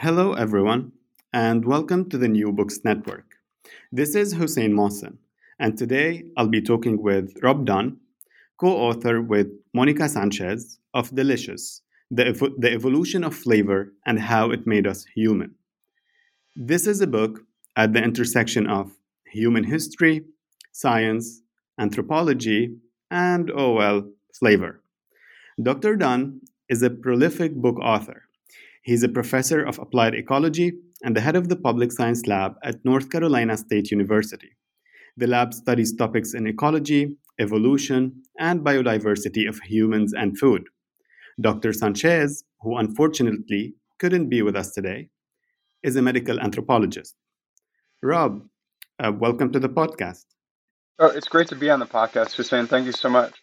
[0.00, 0.92] Hello, everyone,
[1.32, 3.34] and welcome to the New Books Network.
[3.90, 5.16] This is Hussein Mohsen,
[5.58, 7.96] and today I'll be talking with Rob Dunn,
[8.58, 11.82] co author with Monica Sanchez of Delicious
[12.12, 15.56] the, Evo- the Evolution of Flavor and How It Made Us Human.
[16.54, 17.40] This is a book
[17.74, 18.92] at the intersection of
[19.26, 20.24] human history,
[20.70, 21.42] science,
[21.76, 22.76] anthropology,
[23.10, 24.80] and, oh well, flavor.
[25.60, 25.96] Dr.
[25.96, 28.27] Dunn is a prolific book author
[28.88, 30.72] He's a professor of applied ecology
[31.02, 34.56] and the head of the Public Science Lab at North Carolina State University.
[35.18, 40.62] The lab studies topics in ecology, evolution, and biodiversity of humans and food.
[41.38, 41.74] Dr.
[41.74, 45.10] Sanchez, who unfortunately couldn't be with us today,
[45.82, 47.14] is a medical anthropologist.
[48.02, 48.40] Rob,
[49.04, 50.24] uh, welcome to the podcast.
[50.98, 52.66] Oh, it's great to be on the podcast, Hussein.
[52.66, 53.34] Thank you so much.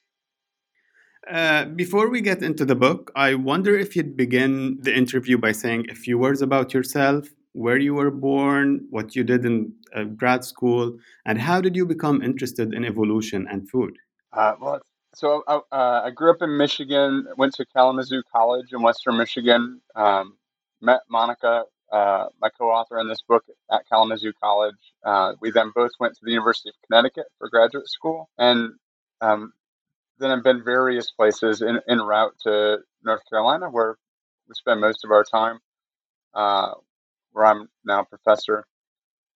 [1.30, 5.54] Uh, before we get into the book, I wonder if you'd begin the interview by
[5.54, 10.04] saying a few words about yourself, where you were born, what you did in uh,
[10.04, 13.98] grad school, and how did you become interested in evolution and food?
[14.34, 14.82] Uh, well,
[15.16, 19.82] so I, uh, I, grew up in Michigan, went to Kalamazoo College in Western Michigan,
[19.96, 20.38] um,
[20.82, 24.76] met Monica, uh, my co-author in this book at Kalamazoo College.
[25.42, 28.74] we then both went to the University of Connecticut for graduate school, and
[29.22, 29.54] um,
[30.20, 33.98] then I've been various places in, en route to North Carolina, where
[34.48, 35.60] we spend most of our time,
[36.34, 36.72] uh,
[37.32, 38.66] where I'm now a professor.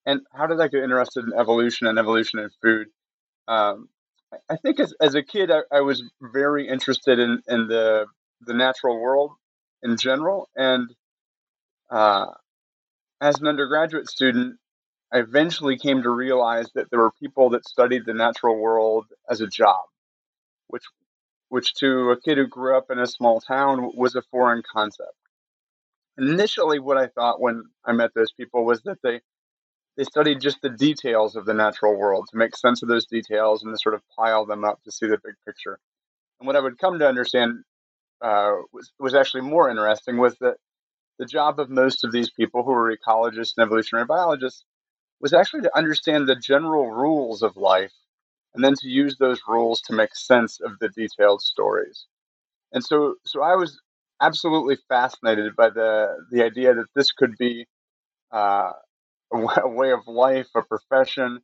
[0.06, 2.88] And how did I get interested in evolution and evolution in food?
[3.48, 3.90] Um,
[4.50, 8.06] I think as, as a kid, I, I, was very interested in, in the
[8.42, 9.32] the natural world
[9.82, 10.94] in general, and
[11.90, 12.28] uh,
[13.20, 14.58] as an undergraduate student,
[15.12, 19.42] I eventually came to realize that there were people that studied the natural world as
[19.42, 19.82] a job
[20.70, 20.84] which
[21.50, 25.18] which to a kid who grew up in a small town was a foreign concept.
[26.18, 29.22] Initially, what I thought when I met those people was that they
[29.98, 33.64] they studied just the details of the natural world to make sense of those details
[33.64, 35.80] and to sort of pile them up to see the big picture.
[36.40, 37.64] And what I would come to understand
[38.22, 40.58] uh, was was actually more interesting was that
[41.18, 44.64] the job of most of these people who were ecologists and evolutionary biologists
[45.20, 47.94] was actually to understand the general rules of life
[48.54, 52.06] and then to use those rules to make sense of the detailed stories.
[52.72, 53.80] And so, so I was
[54.22, 57.66] absolutely fascinated by the the idea that this could be
[58.32, 58.72] uh,
[59.34, 61.40] a, way of life, a profession,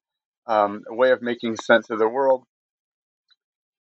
[0.47, 2.43] um, a way of making sense of the world.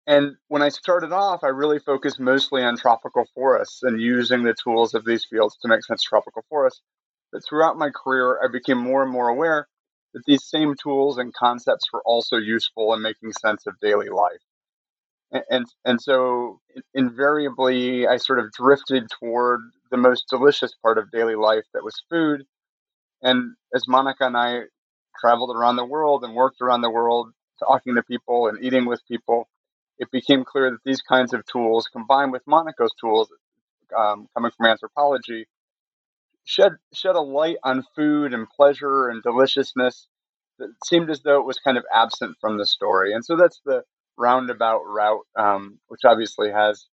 [0.06, 4.56] And when I started off, I really focused mostly on tropical forests and using the
[4.62, 6.81] tools of these fields to make sense of tropical forests.
[7.31, 9.68] But throughout my career, I became more and more aware
[10.13, 14.42] that these same tools and concepts were also useful in making sense of daily life.
[15.50, 16.60] And, and, so
[16.94, 22.04] invariably, I sort of drifted toward the most delicious part of daily life that was
[22.07, 22.44] food.
[23.24, 24.62] And as Monica and I
[25.19, 29.01] traveled around the world and worked around the world, talking to people and eating with
[29.07, 29.48] people,
[29.98, 33.30] it became clear that these kinds of tools, combined with Monica's tools
[33.98, 35.48] um, coming from anthropology,
[36.45, 40.07] shed shed a light on food and pleasure and deliciousness
[40.60, 43.13] that seemed as though it was kind of absent from the story.
[43.13, 43.84] And so that's the
[44.18, 46.88] roundabout route, um, which obviously has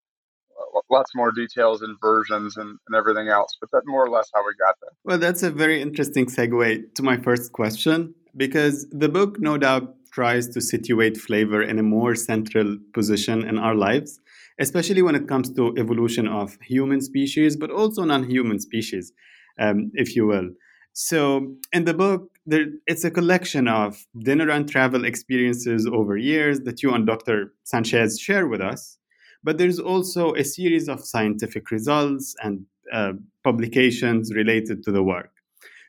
[0.89, 3.57] lots more details and versions and, and everything else.
[3.59, 4.91] But that's more or less how we got there.
[5.03, 9.95] Well, that's a very interesting segue to my first question because the book, no doubt,
[10.11, 14.19] tries to situate flavor in a more central position in our lives,
[14.59, 19.13] especially when it comes to evolution of human species, but also non-human species,
[19.59, 20.49] um, if you will.
[20.93, 26.61] So, in the book, there, it's a collection of dinner and travel experiences over years
[26.61, 27.53] that you and Dr.
[27.63, 28.97] Sanchez share with us.
[29.43, 33.13] But there's also a series of scientific results and uh,
[33.43, 35.31] publications related to the work.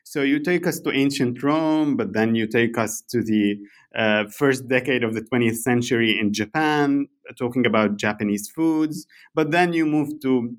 [0.05, 3.57] So you take us to ancient Rome, but then you take us to the
[3.95, 7.07] uh, first decade of the 20th century in Japan,
[7.37, 9.05] talking about Japanese foods.
[9.33, 10.55] But then you move to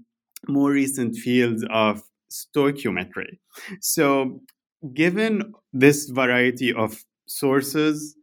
[0.49, 2.03] more recent fields of
[2.35, 3.39] stoichiometry.
[3.81, 4.41] So,
[4.93, 8.17] given this variety of sources,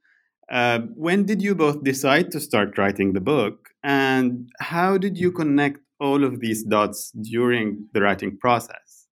[0.51, 3.69] uh, when did you both decide to start writing the book?
[3.83, 9.07] And how did you connect all of these dots during the writing process?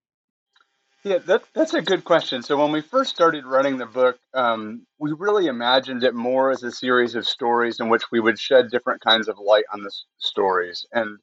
[1.02, 2.42] Yeah, that, that's a good question.
[2.42, 6.62] So, when we first started writing the book, um, we really imagined it more as
[6.62, 9.90] a series of stories in which we would shed different kinds of light on the
[10.18, 10.86] stories.
[10.92, 11.18] And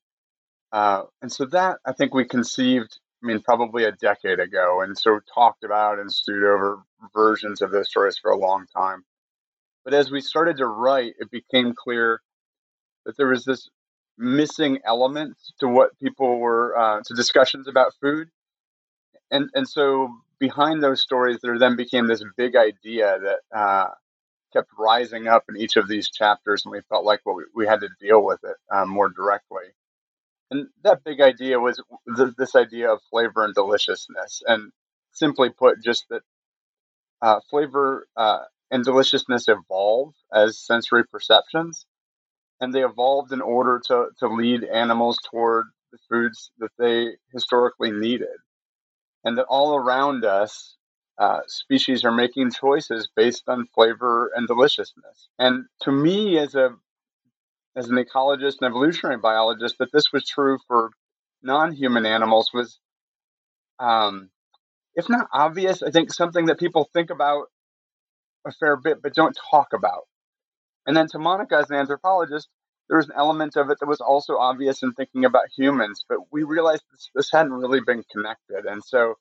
[0.71, 4.98] uh, and so that I think we conceived, I mean, probably a decade ago, and
[4.98, 6.84] so talked about and stewed over
[7.14, 9.04] versions of those stories for a long time.
[9.84, 12.22] But as we started to write, it became clear
[13.06, 13.69] that there was this
[14.18, 18.30] missing element to what people were uh, to discussions about food,
[19.31, 20.10] and and so
[20.40, 23.88] behind those stories, there then became this big idea that uh,
[24.54, 27.68] kept rising up in each of these chapters, and we felt like well, we, we
[27.68, 29.66] had to deal with it um, more directly.
[30.50, 31.82] And that big idea was
[32.16, 34.72] th- this idea of flavor and deliciousness, and
[35.12, 36.22] simply put, just that
[37.22, 41.86] uh, flavor uh, and deliciousness evolve as sensory perceptions,
[42.62, 47.92] and they evolved in order to, to lead animals toward the foods that they historically
[47.92, 48.38] needed.
[49.24, 50.78] And that all around us,
[51.18, 55.30] uh, species are making choices based on flavor and deliciousness.
[55.40, 56.76] And to me, as a
[57.77, 60.89] as an ecologist and evolutionary biologist, that this was true for
[61.44, 62.79] non-human animals was,
[63.79, 64.29] um,
[64.95, 67.45] if not obvious, I think something that people think about
[68.45, 70.07] a fair bit, but don't talk about.
[70.88, 72.47] And then to Monica, as an anthropologist,
[72.89, 76.19] there was an element of it that was also obvious in thinking about humans, but
[76.31, 78.65] we realized this, this hadn't really been connected.
[78.65, 79.15] And so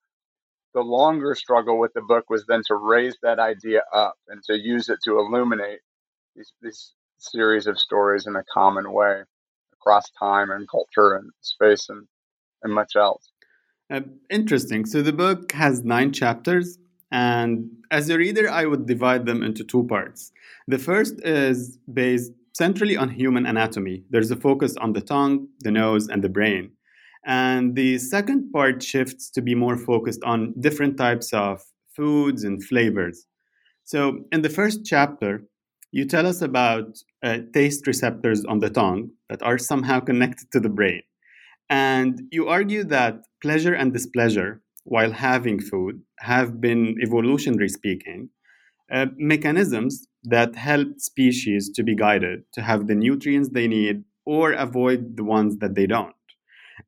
[0.73, 4.59] the longer struggle with the book was then to raise that idea up and to
[4.59, 5.81] use it to illuminate
[6.37, 9.23] these, these series of stories in a common way
[9.73, 12.07] across time and culture and space and,
[12.63, 13.31] and much else.
[13.91, 14.85] Uh, interesting.
[14.85, 16.79] So the book has nine chapters,
[17.13, 20.33] and as a reader, I would divide them into two parts.
[20.67, 24.03] The first is based centrally on human anatomy.
[24.11, 26.73] There's a focus on the tongue, the nose, and the brain.
[27.25, 31.63] And the second part shifts to be more focused on different types of
[31.95, 33.27] foods and flavors.
[33.85, 35.43] So, in the first chapter,
[35.97, 40.61] you tell us about uh, taste receptors on the tongue that are somehow connected to
[40.61, 41.01] the brain.
[41.71, 48.29] And you argue that pleasure and displeasure while having food have been, evolutionary speaking,
[48.93, 54.53] uh, mechanisms that help species to be guided to have the nutrients they need or
[54.53, 56.15] avoid the ones that they don't.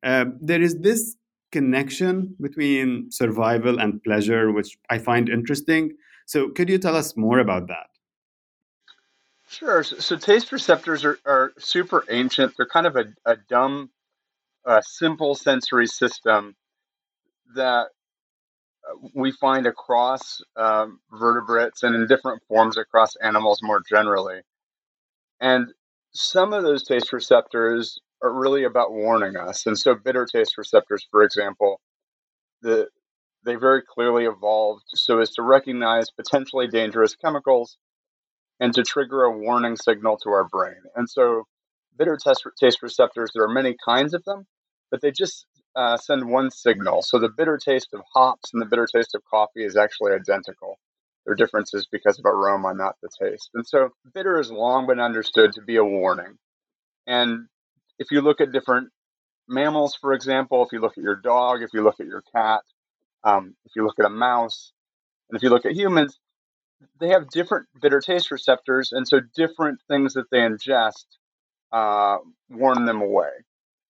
[0.03, 1.15] Uh, there is this
[1.51, 5.97] connection between survival and pleasure, which I find interesting.
[6.27, 7.87] So, could you tell us more about that?
[9.49, 9.83] Sure.
[9.83, 12.53] So, so taste receptors are, are super ancient.
[12.55, 13.89] They're kind of a, a dumb,
[14.65, 16.55] uh, simple sensory system
[17.55, 17.87] that
[18.89, 24.41] uh, we find across um, vertebrates and in different forms across animals more generally.
[25.41, 25.67] And
[26.13, 29.65] some of those taste receptors are really about warning us.
[29.65, 31.81] And so, bitter taste receptors, for example,
[32.61, 32.89] the,
[33.45, 37.77] they very clearly evolved so as to recognize potentially dangerous chemicals
[38.59, 40.81] and to trigger a warning signal to our brain.
[40.95, 41.45] And so,
[41.97, 44.45] bitter taste, receptors, there are many kinds of them,
[44.91, 47.01] but they just uh, send one signal.
[47.01, 50.77] So, the bitter taste of hops and the bitter taste of coffee is actually identical.
[51.25, 53.49] There are differences because of aroma, not the taste.
[53.53, 56.37] And so, bitter has long been understood to be a warning.
[57.07, 57.47] And
[57.97, 58.89] if you look at different
[59.47, 62.61] mammals, for example, if you look at your dog, if you look at your cat,
[63.23, 64.71] um, if you look at a mouse,
[65.29, 66.17] and if you look at humans,
[66.99, 71.05] they have different bitter taste receptors, and so different things that they ingest
[71.71, 72.17] uh,
[72.49, 73.29] warn them away.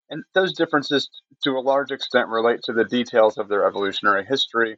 [0.09, 1.09] And those differences,
[1.43, 4.77] to a large extent, relate to the details of their evolutionary history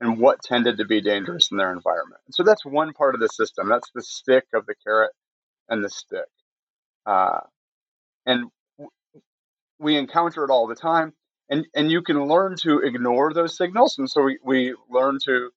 [0.00, 2.20] and what tended to be dangerous in their environment.
[2.30, 3.68] So that's one part of the system.
[3.68, 5.12] That's the stick of the carrot
[5.68, 6.26] and the stick.
[7.06, 7.40] Uh,
[8.26, 8.46] and
[9.78, 11.12] we encounter it all the time,
[11.48, 15.50] and and you can learn to ignore those signals, and so we we learn to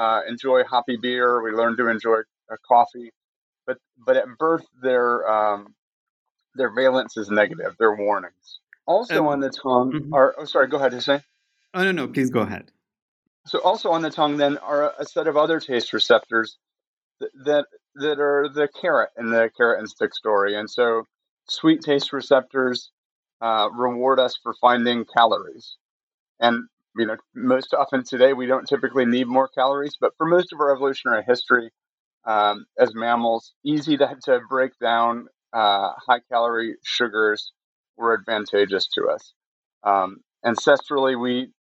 [0.00, 3.12] uh, enjoy hoppy beer, we learn to enjoy uh, coffee,
[3.66, 3.76] but
[4.06, 5.74] but at birth their um,
[6.54, 8.60] their valence is negative, their warnings.
[8.86, 10.14] Also um, on the tongue mm-hmm.
[10.14, 11.22] are oh sorry, go ahead, Hussein.
[11.74, 12.72] Oh no no, please go ahead.
[13.46, 16.56] So also on the tongue then are a set of other taste receptors
[17.20, 17.66] that that,
[17.96, 21.04] that are the carrot in the carrot and stick story, and so
[21.46, 22.90] sweet taste receptors
[23.42, 25.76] uh, reward us for finding calories,
[26.40, 30.52] and you know most often today we don't typically need more calories, but for most
[30.52, 31.70] of our evolutionary history
[32.24, 37.52] um, as mammals, easy to, to break down uh, high calorie sugars
[37.96, 39.32] were advantageous to us.
[39.84, 41.52] Um, ancestrally, we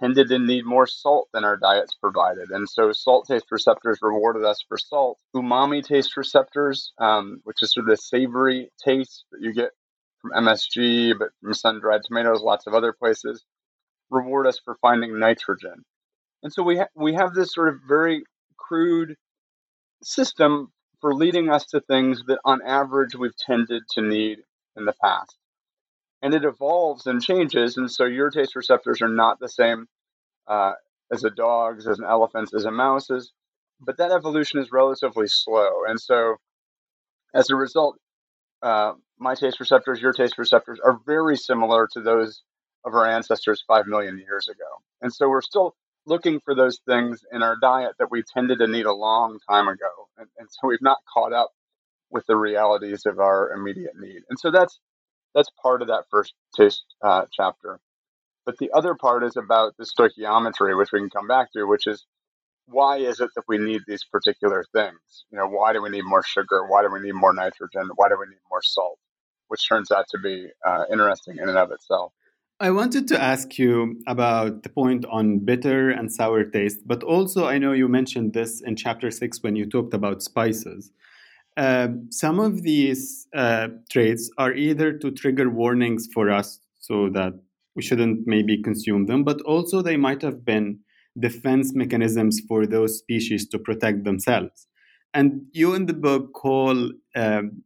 [0.00, 2.50] tended to need more salt than our diets provided.
[2.50, 5.18] And so salt taste receptors rewarded us for salt.
[5.34, 9.70] Umami taste receptors, um, which is sort of the savory taste that you get
[10.20, 13.44] from MSG, but from sun dried tomatoes, lots of other places,
[14.10, 15.84] reward us for finding nitrogen.
[16.42, 18.24] And so we, ha- we have this sort of very
[18.56, 19.16] crude
[20.02, 24.38] system for leading us to things that on average we've tended to need
[24.76, 25.36] in the past
[26.22, 27.76] and it evolves and changes.
[27.76, 29.86] And so your taste receptors are not the same
[30.48, 30.72] uh,
[31.12, 33.32] as a dog's, as an elephant's, as a mouse's.
[33.80, 35.84] But that evolution is relatively slow.
[35.86, 36.36] And so
[37.34, 37.98] as a result,
[38.62, 42.42] uh, my taste receptors, your taste receptors are very similar to those
[42.86, 44.64] of our ancestors five million years ago.
[45.02, 45.74] And so we're still
[46.06, 49.68] looking for those things in our diet that we tended to need a long time
[49.68, 50.08] ago.
[50.16, 51.50] And, and so we've not caught up
[52.10, 54.22] with the realities of our immediate need.
[54.30, 54.78] And so that's
[55.34, 57.78] that's part of that first taste uh, chapter.
[58.46, 61.86] But the other part is about the stoichiometry, which we can come back to, which
[61.86, 62.06] is
[62.66, 65.24] why is it that we need these particular things?
[65.30, 66.66] You know, why do we need more sugar?
[66.66, 67.90] Why do we need more nitrogen?
[67.96, 68.98] Why do we need more salt?
[69.48, 72.12] Which turns out to be uh, interesting in and of itself.
[72.58, 77.46] I wanted to ask you about the point on bitter and sour taste, but also
[77.46, 80.90] I know you mentioned this in chapter six when you talked about spices.
[81.58, 87.34] Uh, some of these uh, traits are either to trigger warnings for us so that
[87.74, 90.78] we shouldn't maybe consume them, but also they might have been
[91.18, 94.66] defense mechanisms for those species to protect themselves.
[95.12, 97.62] And you in the book call um,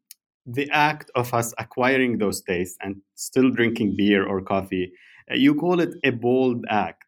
[0.47, 4.93] the act of us acquiring those tastes and still drinking beer or coffee,
[5.31, 7.05] uh, you call it a bold act.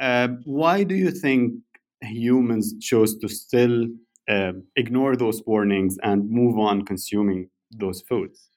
[0.00, 1.54] Uh, why do you think
[2.02, 3.86] humans chose to still
[4.28, 8.48] uh, ignore those warnings and move on consuming those foods?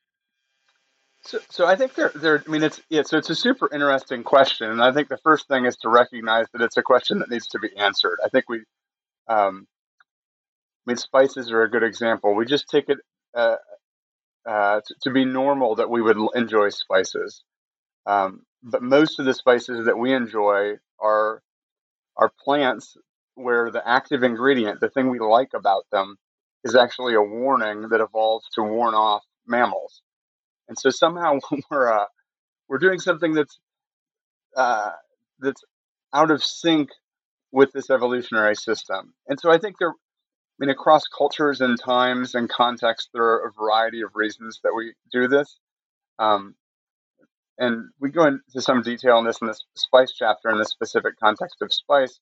[1.24, 2.44] So, so I think there, there.
[2.46, 3.04] I mean, it's yeah.
[3.04, 6.48] So it's a super interesting question, and I think the first thing is to recognize
[6.52, 8.18] that it's a question that needs to be answered.
[8.26, 8.64] I think we,
[9.28, 9.68] um,
[10.88, 12.34] I mean, spices are a good example.
[12.34, 12.98] We just take it
[13.36, 13.58] uh,
[14.46, 17.44] uh, to, to, be normal that we would enjoy spices,
[18.06, 21.42] um, but most of the spices that we enjoy are
[22.18, 22.98] are plants
[23.36, 26.18] where the active ingredient, the thing we like about them,
[26.64, 30.02] is actually a warning that evolves to warn off mammals.
[30.68, 31.40] And so somehow
[31.72, 32.06] we're uh,
[32.68, 33.60] we're doing something that's
[34.56, 34.92] uh,
[35.40, 35.64] that's
[36.14, 36.90] out of sync
[37.52, 39.14] with this evolutionary system.
[39.28, 39.94] And so I think there,
[40.62, 44.74] I mean, across cultures and times and contexts, there are a variety of reasons that
[44.76, 45.58] we do this.
[46.20, 46.54] Um,
[47.58, 51.20] and we go into some detail on this in this spice chapter in the specific
[51.20, 52.20] context of spice.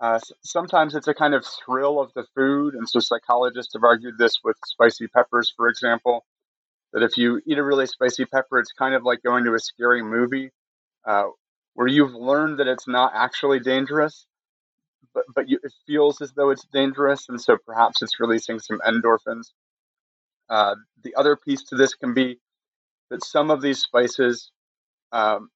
[0.00, 2.74] Uh, sometimes it's a kind of thrill of the food.
[2.74, 6.24] And so psychologists have argued this with spicy peppers, for example,
[6.92, 9.58] that if you eat a really spicy pepper, it's kind of like going to a
[9.58, 10.50] scary movie
[11.04, 11.24] uh,
[11.74, 14.26] where you've learned that it's not actually dangerous,
[15.14, 17.28] but, but you, it feels as though it's dangerous.
[17.28, 19.52] And so perhaps it's releasing some endorphins.
[20.48, 20.74] Uh,
[21.04, 22.38] the other piece to this can be
[23.10, 24.50] that some of these spices
[25.12, 25.50] um,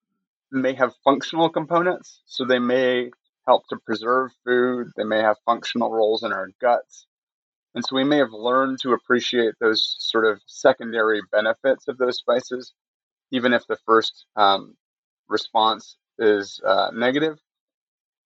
[0.51, 2.21] may have functional components.
[2.25, 3.11] So they may
[3.47, 4.87] help to preserve food.
[4.97, 7.07] They may have functional roles in our guts.
[7.75, 12.17] And so we may have learned to appreciate those sort of secondary benefits of those
[12.17, 12.73] spices,
[13.31, 14.75] even if the first um,
[15.27, 17.37] response is uh, negative.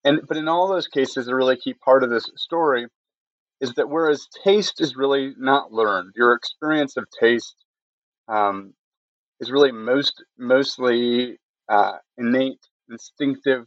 [0.04, 2.86] And but in all those cases, a really key part of this story
[3.60, 7.56] is that whereas taste is really not learned, your experience of taste
[8.28, 8.74] um,
[9.40, 11.38] is really most mostly
[11.68, 13.66] uh, innate, instinctive,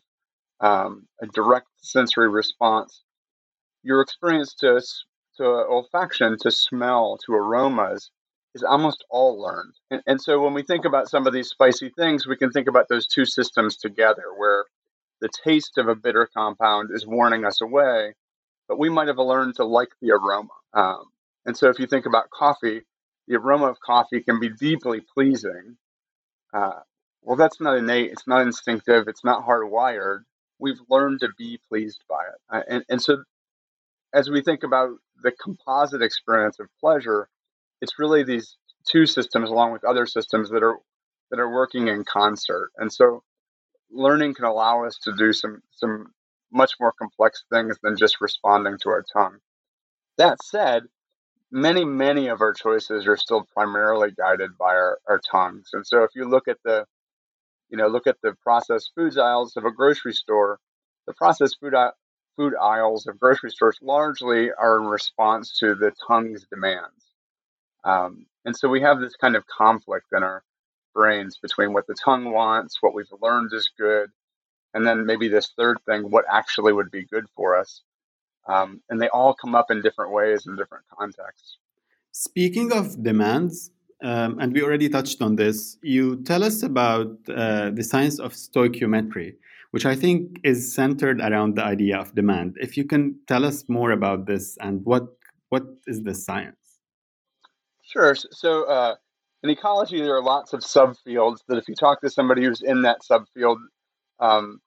[0.60, 3.04] um, a direct sensory response.
[3.84, 4.82] Your experience to
[5.38, 8.12] to olfaction, to smell, to aromas
[8.56, 9.74] is almost all learned.
[9.90, 12.68] And, and so when we think about some of these spicy things, we can think
[12.68, 14.66] about those two systems together, where
[15.24, 18.14] the taste of a bitter compound is warning us away,
[18.68, 20.50] but we might have learned to like the aroma.
[20.74, 21.06] Um,
[21.46, 22.82] and so if you think about coffee,
[23.30, 25.78] the aroma of coffee can be deeply pleasing.
[26.54, 26.82] Uh,
[27.22, 28.12] well, that's not innate.
[28.12, 29.08] It's not instinctive.
[29.08, 30.24] It's not hardwired.
[30.60, 32.42] We've learned to be pleased by it.
[32.50, 33.24] Uh, and, and so,
[34.14, 34.90] as we think about
[35.24, 37.30] the composite experience of pleasure,
[37.80, 40.80] it's really these two systems, along with other systems, that are
[41.32, 42.72] that are working in concert.
[42.78, 43.24] And so,
[43.94, 46.12] learning can allow us to do some some
[46.52, 49.38] much more complex things than just responding to our tongue.
[50.18, 50.84] That said,
[51.52, 55.70] many, many of our choices are still primarily guided by our, our tongues.
[55.74, 56.86] And so if you look at the,
[57.70, 60.60] you know, look at the processed foods aisles of a grocery store,
[61.08, 61.74] the processed food
[62.36, 67.06] food aisles of grocery stores largely are in response to the tongue's demands.
[67.84, 70.44] Um, and so we have this kind of conflict in our
[70.94, 74.10] brains between what the tongue wants, what we've learned is good,
[74.74, 77.82] and then maybe this third thing, what actually would be good for us.
[78.48, 81.58] Um, and they all come up in different ways in different contexts.
[82.12, 83.72] Speaking of demands,
[84.04, 88.34] um, and we already touched on this, you tell us about uh, the science of
[88.34, 89.36] stoichiometry,
[89.72, 92.58] which I think is centered around the idea of demand.
[92.60, 95.08] If you can tell us more about this and what
[95.50, 96.80] what is the science?
[97.84, 98.16] Sure.
[98.16, 98.96] So, uh,
[99.44, 102.84] in ecology, there are lots of subfields that if you talk to somebody who's in
[102.84, 103.58] that subfield,
[104.20, 104.60] um,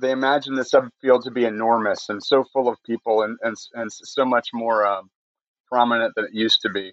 [0.00, 3.90] they imagine the subfield to be enormous and so full of people and, and, and
[3.92, 5.10] so much more um,
[5.66, 6.92] prominent than it used to be.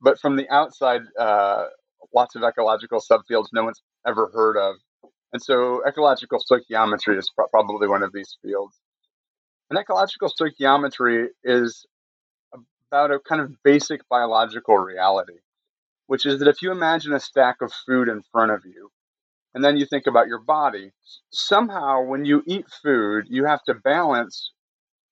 [0.00, 1.66] But from the outside, uh,
[2.14, 4.76] lots of ecological subfields no one's ever heard of.
[5.32, 8.80] And so ecological stoichiometry is pro- probably one of these fields.
[9.68, 11.84] And ecological stoichiometry is
[12.88, 15.38] about a kind of basic biological reality,
[16.14, 18.88] which is that if you imagine a stack of food in front of you,
[19.52, 20.92] and then you think about your body.
[21.30, 24.52] Somehow, when you eat food, you have to balance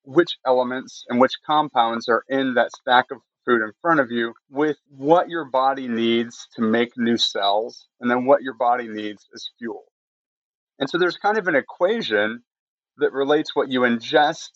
[0.05, 4.33] which elements and which compounds are in that stack of food in front of you
[4.49, 9.27] with what your body needs to make new cells and then what your body needs
[9.35, 9.83] as fuel.
[10.79, 12.45] And so there's kind of an equation
[12.99, 14.51] that relates what you ingest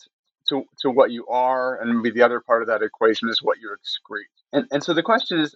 [0.47, 3.57] to, to what you are, and maybe the other part of that equation is what
[3.59, 4.31] you excrete.
[4.53, 5.53] And, and so the question is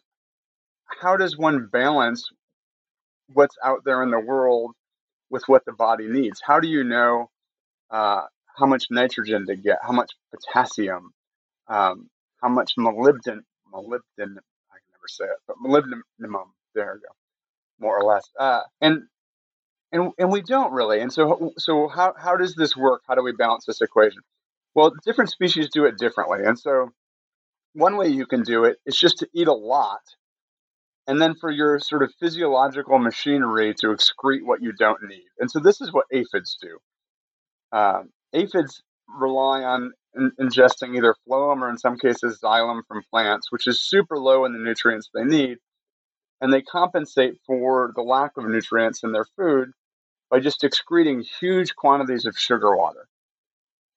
[0.99, 2.29] how does one balance
[3.33, 4.71] what's out there in the world
[5.29, 6.41] with what the body needs.
[6.45, 7.29] How do you know
[7.89, 8.23] uh,
[8.57, 11.11] how much nitrogen to get, how much potassium,
[11.67, 12.09] um,
[12.41, 16.01] how much molybdenum, molybdenum, I can never say it, but molybdenum,
[16.75, 17.15] there we go,
[17.79, 18.29] more or less.
[18.37, 19.03] Uh, and
[19.91, 21.01] and and we don't really.
[21.01, 23.01] And so so how how does this work?
[23.07, 24.21] How do we balance this equation?
[24.73, 26.39] Well, different species do it differently.
[26.45, 26.91] And so
[27.73, 29.99] one way you can do it is just to eat a lot
[31.07, 35.25] and then for your sort of physiological machinery to excrete what you don't need.
[35.39, 36.77] And so this is what aphids do.
[37.71, 43.51] Um, aphids rely on in- ingesting either phloem or in some cases xylem from plants,
[43.51, 45.57] which is super low in the nutrients they need.
[46.39, 49.71] And they compensate for the lack of nutrients in their food
[50.29, 53.07] by just excreting huge quantities of sugar water.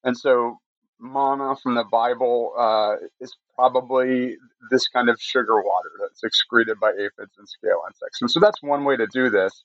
[0.02, 0.58] And so
[1.00, 4.36] manna from the Bible uh, is probably
[4.70, 8.20] this kind of sugar water that's excreted by aphids and scale insects.
[8.20, 9.64] And so that's one way to do this.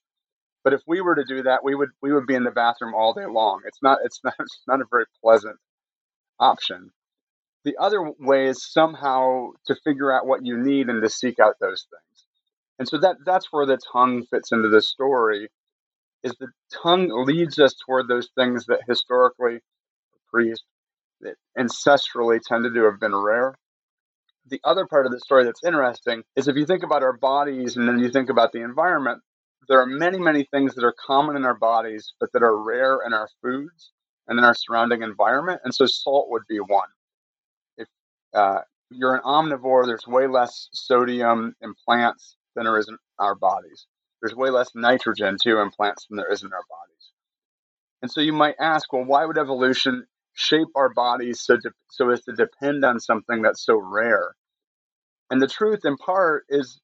[0.63, 2.93] But if we were to do that, we would we would be in the bathroom
[2.93, 3.61] all day long.
[3.65, 5.57] It's not it's not it's not a very pleasant
[6.39, 6.91] option.
[7.65, 11.55] The other way is somehow to figure out what you need and to seek out
[11.59, 12.25] those things.
[12.79, 15.49] And so that that's where the tongue fits into the story.
[16.23, 16.49] Is the
[16.83, 19.59] tongue leads us toward those things that historically
[20.31, 20.63] priest
[21.21, 23.55] that ancestrally tended to have been rare.
[24.47, 27.77] The other part of the story that's interesting is if you think about our bodies
[27.77, 29.21] and then you think about the environment,
[29.67, 32.99] there are many, many things that are common in our bodies, but that are rare
[33.05, 33.91] in our foods
[34.27, 35.61] and in our surrounding environment.
[35.63, 36.87] And so salt would be one.
[37.77, 37.87] If
[38.33, 43.35] uh, you're an omnivore, there's way less sodium in plants than there is in our
[43.35, 43.85] bodies.
[44.21, 47.11] There's way less nitrogen too in plants than there is in our bodies.
[48.01, 50.07] And so you might ask, well, why would evolution
[50.39, 54.35] shape our bodies so, de- so as to depend on something that's so rare.
[55.29, 56.79] And the truth, in part, is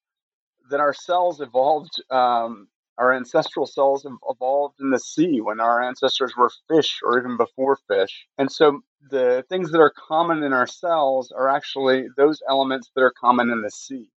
[0.70, 6.34] that our cells evolved, um, our ancestral cells evolved in the sea when our ancestors
[6.38, 8.28] were fish or even before fish.
[8.38, 13.02] And so the things that are common in our cells are actually those elements that
[13.02, 14.10] are common in the sea.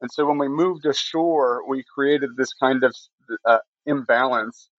[0.00, 2.94] And so when we moved ashore, we created this kind of
[3.44, 4.70] uh, imbalance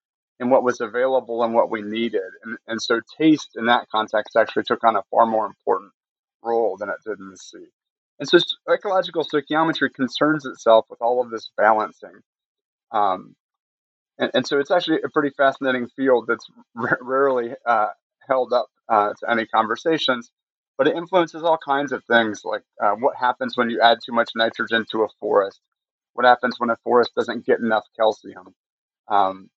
[0.41, 2.21] in what was available and what we needed.
[2.43, 5.91] And, and so taste in that context actually took on a far more important
[6.43, 7.67] role than it did in the sea.
[8.19, 12.21] And so ecological stoichiometry concerns itself with all of this balancing.
[12.91, 13.36] Um,
[14.17, 17.88] and, and, so it's actually a pretty fascinating field that's r- rarely uh,
[18.27, 20.32] held up uh, to any conversations,
[20.77, 24.12] but it influences all kinds of things like uh, what happens when you add too
[24.12, 25.62] much nitrogen to a forest,
[26.13, 28.54] what happens when a forest doesn't get enough calcium,
[29.08, 29.49] Um,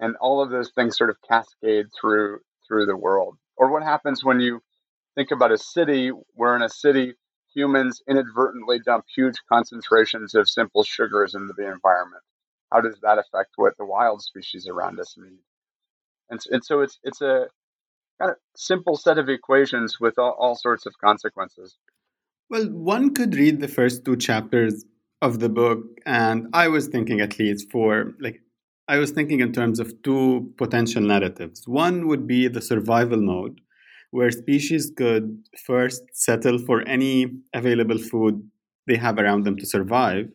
[0.00, 3.36] and all of those things sort of cascade through through the world.
[3.56, 4.60] Or what happens when you
[5.14, 7.14] think about a city where in a city
[7.54, 12.22] humans inadvertently dump huge concentrations of simple sugars into the environment?
[12.72, 15.38] How does that affect what the wild species around us need?
[16.30, 17.48] And, and so it's it's a
[18.20, 21.76] kind of simple set of equations with all, all sorts of consequences.
[22.50, 24.84] Well, one could read the first two chapters
[25.22, 28.42] of the book, and I was thinking at least for like
[28.86, 31.66] I was thinking in terms of two potential narratives.
[31.66, 33.60] One would be the survival mode,
[34.10, 38.46] where species could first settle for any available food
[38.86, 40.28] they have around them to survive.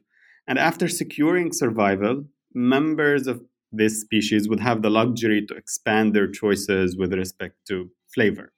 [0.48, 6.28] And after securing survival, members of this species would have the luxury to expand their
[6.28, 8.52] choices with respect to flavor.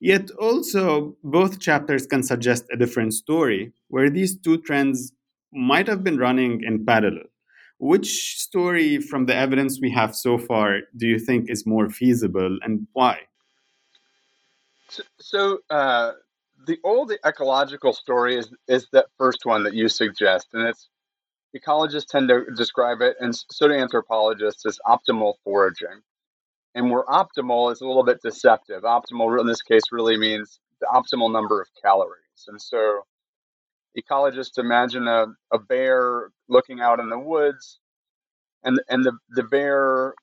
[0.00, 5.12] Yet also, both chapters can suggest a different story where these two trends
[5.52, 7.24] might have been running in parallel.
[7.78, 12.58] Which story from the evidence we have so far do you think is more feasible
[12.62, 13.20] and why?
[14.88, 16.12] So, so uh,
[16.66, 20.88] the old ecological story is, is that first one that you suggest, and it's
[21.56, 26.02] ecologists tend to describe it, and so do anthropologists, as optimal foraging.
[26.74, 28.82] And where optimal is a little bit deceptive.
[28.82, 32.46] Optimal in this case really means the optimal number of calories.
[32.46, 33.02] And so
[33.96, 37.78] ecologists imagine a, a bear looking out in the woods,
[38.64, 40.14] and, and the, the bear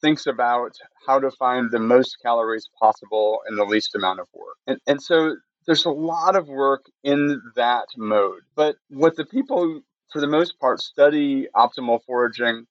[0.00, 0.72] thinks about
[1.06, 4.56] how to find the most calories possible in the least amount of work.
[4.66, 5.36] And, and so
[5.66, 8.42] there's a lot of work in that mode.
[8.54, 9.80] But what the people,
[10.12, 12.66] for the most part, study optimal foraging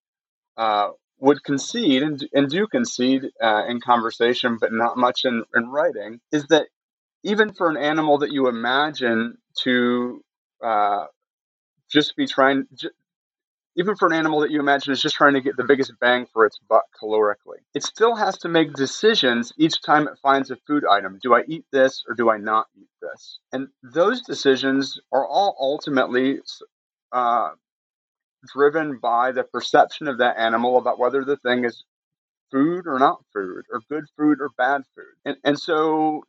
[0.58, 5.69] uh, would concede and, and do concede uh, in conversation, but not much in, in
[5.69, 6.67] writing, is that
[7.24, 10.22] even for an animal that you imagine to
[10.64, 11.06] uh,
[11.92, 12.90] just be trying, j-
[13.78, 16.28] even for an animal that you imagine is just trying to get the biggest bang
[16.34, 20.58] for its buck calorically, it still has to make decisions each time it finds a
[20.68, 21.20] food item.
[21.24, 23.40] Do I eat this or do I not eat this?
[23.54, 26.40] And those decisions are all ultimately
[27.12, 27.52] uh,
[28.54, 31.84] driven by the perception of that animal about whether the thing is
[32.52, 35.06] food or not food, or good food or bad food.
[35.26, 36.24] And, and so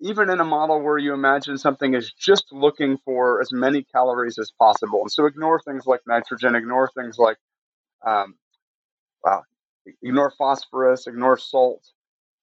[0.00, 4.38] even in a model where you imagine something is just looking for as many calories
[4.38, 5.00] as possible.
[5.02, 7.38] And so ignore things like nitrogen, ignore things like,
[8.06, 8.36] um,
[9.24, 9.44] well,
[10.02, 11.84] ignore phosphorus, ignore salt.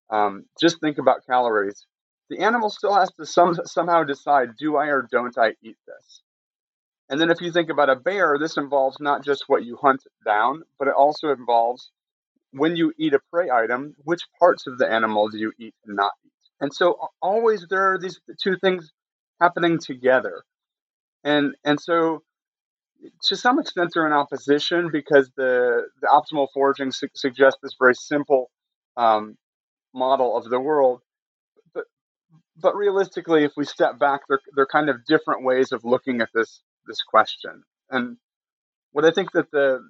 [0.09, 1.85] Um, just think about calories.
[2.29, 6.21] The animal still has to some, somehow decide do I or don't I eat this?
[7.09, 10.03] And then if you think about a bear, this involves not just what you hunt
[10.25, 11.91] down, but it also involves
[12.51, 15.95] when you eat a prey item, which parts of the animal do you eat and
[15.95, 16.30] not eat?
[16.61, 18.91] And so always there are these two things
[19.41, 20.43] happening together.
[21.23, 22.23] And and so
[23.23, 27.95] to some extent they're in opposition because the, the optimal foraging su- suggests this very
[27.95, 28.51] simple
[28.95, 29.35] um,
[29.93, 31.01] model of the world.
[31.73, 31.85] But
[32.61, 36.29] but realistically, if we step back, they're they're kind of different ways of looking at
[36.33, 37.63] this this question.
[37.89, 38.17] And
[38.91, 39.81] what I think that the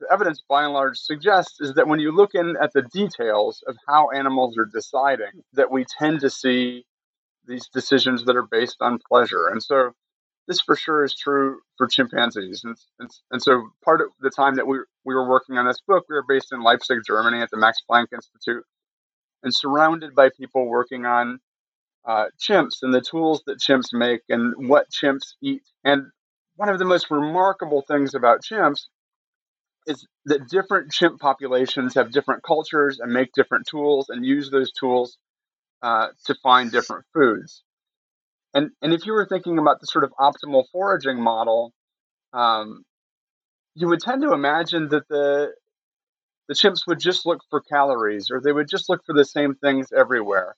[0.00, 3.62] the evidence by and large suggests is that when you look in at the details
[3.66, 6.84] of how animals are deciding, that we tend to see
[7.46, 9.48] these decisions that are based on pleasure.
[9.48, 9.92] And so
[10.48, 12.62] this for sure is true for chimpanzees.
[12.64, 15.80] And, and, and so part of the time that we, we were working on this
[15.86, 18.64] book, we were based in Leipzig, Germany at the Max Planck Institute
[19.42, 21.38] and surrounded by people working on
[22.04, 25.62] uh, chimps and the tools that chimps make and what chimps eat.
[25.84, 26.06] And
[26.56, 28.86] one of the most remarkable things about chimps
[29.86, 34.72] is that different chimp populations have different cultures and make different tools and use those
[34.72, 35.18] tools
[35.82, 37.62] uh, to find different foods.
[38.54, 41.72] And and if you were thinking about the sort of optimal foraging model,
[42.32, 42.84] um,
[43.74, 45.52] you would tend to imagine that the
[46.48, 49.54] the chimps would just look for calories or they would just look for the same
[49.56, 50.56] things everywhere.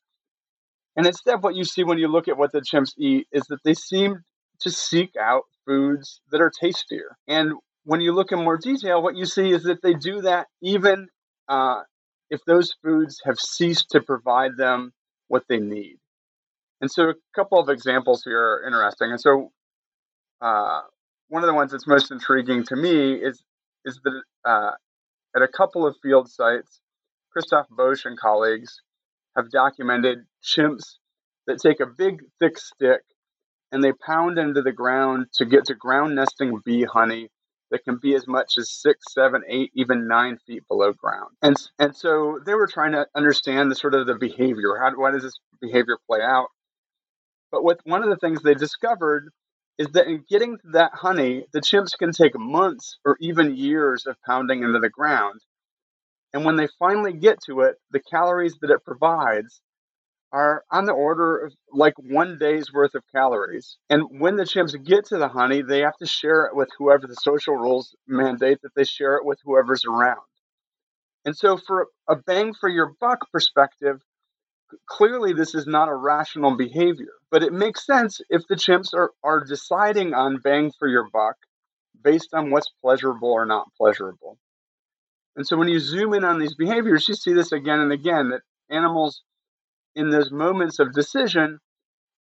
[0.96, 3.62] And instead, what you see when you look at what the chimps eat is that
[3.64, 4.22] they seem
[4.60, 7.16] to seek out foods that are tastier.
[7.26, 7.54] And
[7.88, 11.08] when you look in more detail, what you see is that they do that even
[11.48, 11.80] uh,
[12.28, 14.92] if those foods have ceased to provide them
[15.28, 15.96] what they need.
[16.82, 19.10] And so, a couple of examples here are interesting.
[19.10, 19.52] And so,
[20.42, 20.82] uh,
[21.28, 23.42] one of the ones that's most intriguing to me is
[23.86, 24.72] is that uh,
[25.34, 26.80] at a couple of field sites,
[27.32, 28.82] Christoph Boesch and colleagues
[29.34, 30.98] have documented chimps
[31.46, 33.00] that take a big, thick stick
[33.72, 37.30] and they pound into the ground to get to ground nesting bee honey
[37.70, 41.30] that can be as much as six, seven, eight, even nine feet below ground.
[41.42, 44.76] And and so they were trying to understand the sort of the behavior.
[44.80, 46.48] How why does this behavior play out?
[47.50, 49.30] But what one of the things they discovered
[49.78, 54.06] is that in getting to that honey, the chimps can take months or even years
[54.06, 55.40] of pounding into the ground.
[56.34, 59.60] And when they finally get to it, the calories that it provides
[60.32, 63.78] are on the order of like one day's worth of calories.
[63.88, 67.06] And when the chimps get to the honey, they have to share it with whoever
[67.06, 70.20] the social rules mandate that they share it with whoever's around.
[71.24, 74.00] And so, for a bang for your buck perspective,
[74.86, 79.10] clearly this is not a rational behavior, but it makes sense if the chimps are,
[79.24, 81.36] are deciding on bang for your buck
[82.02, 84.38] based on what's pleasurable or not pleasurable.
[85.36, 88.30] And so when you zoom in on these behaviors, you see this again and again
[88.30, 89.22] that animals
[89.98, 91.58] in those moments of decision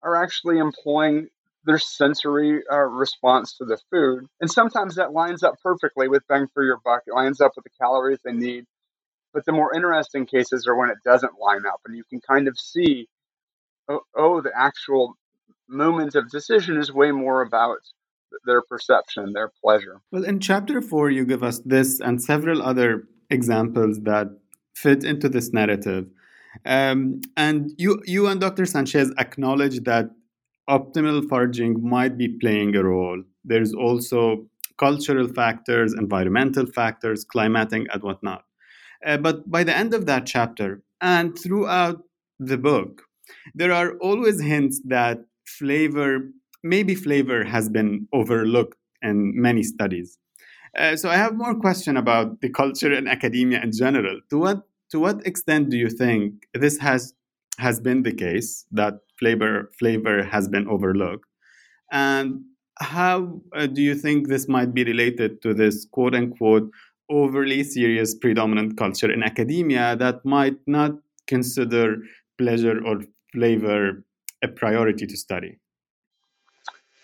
[0.01, 1.27] are actually employing
[1.65, 4.25] their sensory uh, response to the food.
[4.39, 7.01] And sometimes that lines up perfectly with bang for your buck.
[7.07, 8.65] It lines up with the calories they need.
[9.33, 12.47] But the more interesting cases are when it doesn't line up, and you can kind
[12.47, 13.09] of see,
[13.89, 15.17] oh, oh the actual
[15.67, 17.79] moment of decision is way more about
[18.45, 20.01] their perception, their pleasure.
[20.11, 24.27] Well, in chapter four, you give us this and several other examples that
[24.73, 26.05] fit into this narrative.
[26.65, 28.65] Um, and you, you and Dr.
[28.65, 30.09] Sanchez acknowledge that
[30.69, 33.21] optimal foraging might be playing a role.
[33.43, 38.43] There's also cultural factors, environmental factors, climatic, and whatnot.
[39.05, 42.01] Uh, but by the end of that chapter and throughout
[42.39, 43.03] the book,
[43.53, 46.31] there are always hints that flavor,
[46.63, 50.17] maybe flavor, has been overlooked in many studies.
[50.77, 54.19] Uh, so I have more question about the culture and academia in general.
[54.31, 54.63] To what
[54.95, 57.13] to what extent do you think this has
[57.58, 61.29] has been the case that flavor flavor has been overlooked,
[61.91, 62.41] and
[62.79, 66.69] how uh, do you think this might be related to this quote unquote
[67.10, 70.91] overly serious predominant culture in academia that might not
[71.27, 71.97] consider
[72.38, 73.01] pleasure or
[73.34, 74.03] flavor
[74.41, 75.60] a priority to study?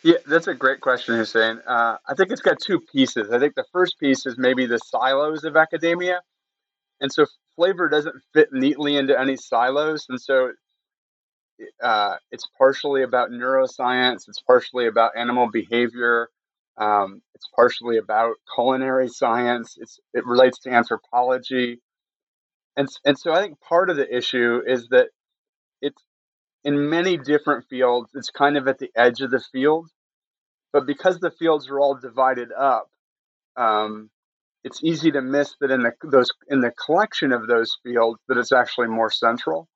[0.04, 1.60] Yeah, that's a great question, Hussein.
[1.68, 3.30] Uh, I think it's got two pieces.
[3.32, 6.22] I think the first piece is maybe the silos of academia.
[7.02, 10.06] And so flavor doesn't fit neatly into any silos.
[10.10, 10.52] And so
[11.84, 16.30] uh, it's partially about neuroscience, it's partially about animal behavior,
[16.78, 21.80] um, it's partially about culinary science, it's, it relates to anthropology.
[22.78, 25.10] And, and so I think part of the issue is that
[25.82, 26.02] it's
[26.64, 29.90] in many different fields, it's kind of at the edge of the field.
[30.74, 32.88] But because the fields are all divided up,
[33.58, 34.10] um,
[34.64, 38.38] it's easy to miss that in the those in the collection of those fields that
[38.38, 39.68] it's actually more central.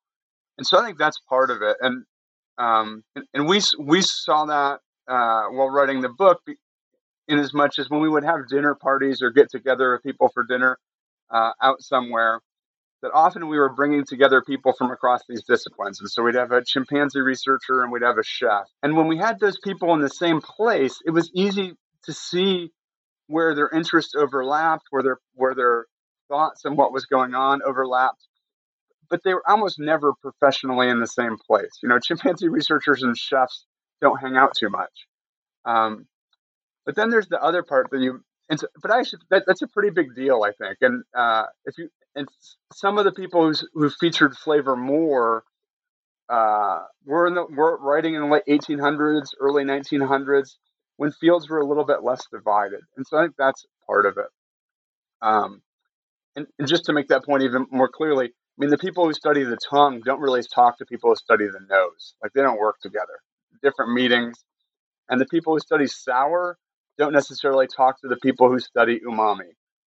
[0.57, 1.77] And so I think that's part of it.
[1.81, 2.03] And
[2.57, 6.41] um, and, and we we saw that uh, while writing the book,
[7.27, 10.29] in as much as when we would have dinner parties or get together with people
[10.33, 10.77] for dinner
[11.31, 12.39] uh, out somewhere,
[13.01, 15.99] that often we were bringing together people from across these disciplines.
[15.99, 18.67] And so we'd have a chimpanzee researcher and we'd have a chef.
[18.83, 22.71] And when we had those people in the same place, it was easy to see
[23.27, 25.85] where their interests overlapped, where their where their
[26.27, 28.27] thoughts and what was going on overlapped.
[29.09, 31.79] But they were almost never professionally in the same place.
[31.83, 33.65] You know, chimpanzee researchers and chefs
[34.01, 35.07] don't hang out too much.
[35.65, 36.07] Um,
[36.85, 38.21] but then there's the other part that you
[38.55, 40.77] so, but actually that, that's a pretty big deal, I think.
[40.81, 42.27] And uh, if you and
[42.73, 45.43] some of the people who featured flavor more
[46.29, 50.55] uh, were in the were writing in the late 1800s, early 1900s,
[50.97, 52.81] when fields were a little bit less divided.
[52.97, 54.27] And so I think that's part of it.
[55.21, 55.61] Um,
[56.35, 59.13] and, and just to make that point even more clearly, I mean, the people who
[59.13, 62.15] study the tongue don't really talk to people who study the nose.
[62.23, 63.19] Like they don't work together.
[63.61, 64.43] Different meetings.
[65.09, 66.57] And the people who study sour
[66.97, 69.51] don't necessarily talk to the people who study umami.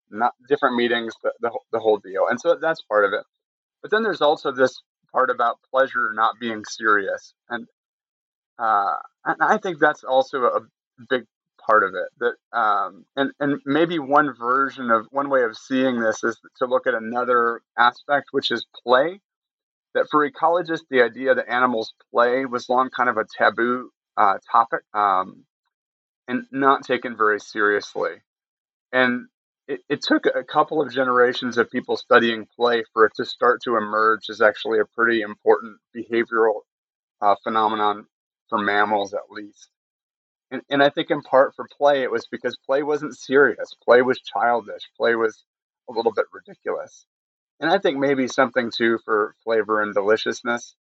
[0.10, 2.28] Not different meetings, the, the, the whole deal.
[2.30, 3.24] And so that's part of it.
[3.82, 7.34] But then there's also this part about pleasure not being serious.
[7.50, 7.68] And,
[8.58, 10.62] uh, and I think that's also a
[11.10, 11.26] big
[11.66, 12.10] part of it.
[12.20, 16.66] That um, and and maybe one version of one way of seeing this is to
[16.66, 19.20] look at another aspect, which is play.
[19.94, 24.40] That for ecologists, the idea that animals play was long kind of a taboo uh,
[24.52, 24.82] topic.
[24.94, 25.46] Um,
[26.28, 28.12] and not taken very seriously.
[28.92, 29.28] And
[29.68, 33.62] it, it, took a couple of generations of people studying play for it to start
[33.64, 36.62] to emerge as actually a pretty important behavioral
[37.22, 38.06] uh, phenomenon
[38.50, 39.70] for mammals, at least.
[40.54, 43.74] And, and I think in part for play, it was because play wasn't serious.
[43.84, 44.84] Play was childish.
[44.98, 45.44] Play was
[45.90, 47.08] a little bit ridiculous.
[47.60, 50.76] And I think maybe something too for flavor and deliciousness.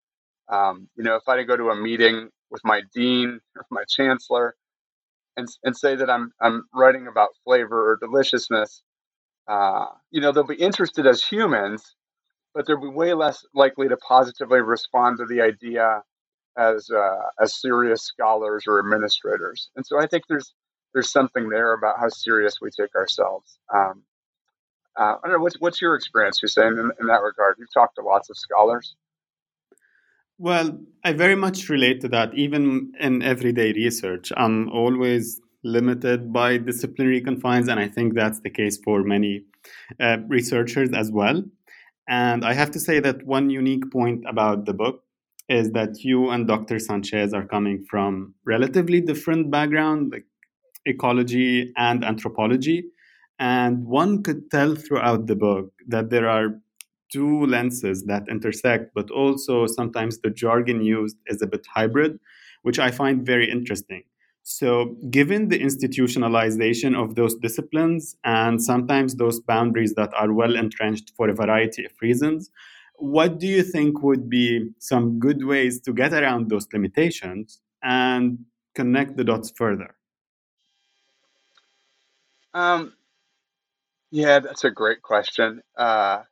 [0.48, 4.56] Um, you know, if I go to a meeting with my dean or my chancellor,
[5.36, 8.82] and, and say that I'm I'm writing about flavor or deliciousness,
[9.48, 11.96] uh, you know, they'll be interested as humans,
[12.54, 16.02] but they'll be way less likely to positively respond to the idea
[16.60, 19.70] as uh, as serious scholars or administrators.
[19.76, 20.54] And so I think there's
[20.92, 23.58] there's something there about how serious we take ourselves.
[23.74, 24.02] Um,
[24.96, 27.56] uh, I don't know what's what's your experience, Hussein, in, in that regard.
[27.58, 28.96] You've talked to lots of scholars.
[30.38, 32.34] Well, I very much relate to that.
[32.34, 38.50] Even in everyday research, I'm always limited by disciplinary confines, and I think that's the
[38.50, 39.44] case for many
[40.00, 41.42] uh, researchers as well.
[42.08, 45.04] And I have to say that one unique point about the book
[45.50, 46.78] is that you and Dr.
[46.78, 50.24] Sanchez are coming from relatively different background, like
[50.86, 52.84] ecology and anthropology.
[53.40, 56.60] And one could tell throughout the book that there are
[57.12, 62.20] two lenses that intersect, but also sometimes the jargon used is a bit hybrid,
[62.62, 64.04] which I find very interesting.
[64.42, 71.12] So, given the institutionalization of those disciplines and sometimes those boundaries that are well entrenched
[71.16, 72.50] for a variety of reasons,
[73.00, 78.44] what do you think would be some good ways to get around those limitations and
[78.74, 79.96] connect the dots further?
[82.52, 82.92] Um,
[84.10, 85.62] yeah, that's a great question.
[85.76, 86.22] Uh,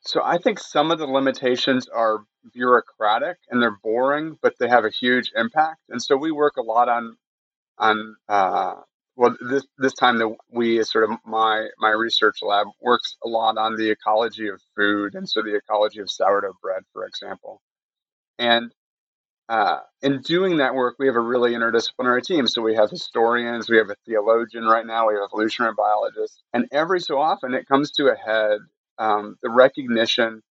[0.00, 4.84] so I think some of the limitations are bureaucratic and they're boring, but they have
[4.84, 5.80] a huge impact.
[5.88, 7.16] And so we work a lot on
[7.78, 8.74] on uh,
[9.16, 13.58] well this this time that we sort of my my research lab works a lot
[13.58, 17.60] on the ecology of food and so the ecology of sourdough bread, for example.
[18.38, 18.72] And
[19.48, 22.48] uh, in doing that work, we have a really interdisciplinary team.
[22.48, 26.66] So we have historians, we have a theologian right now, we have evolutionary biologists, and
[26.72, 28.58] every so often it comes to a head
[28.98, 30.42] um, the recognition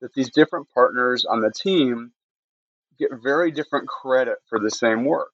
[0.00, 2.12] that these different partners on the team
[2.98, 5.30] get very different credit for the same work.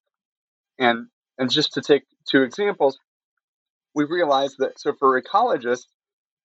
[0.79, 2.98] And and just to take two examples,
[3.94, 5.87] we realized that so for ecologists,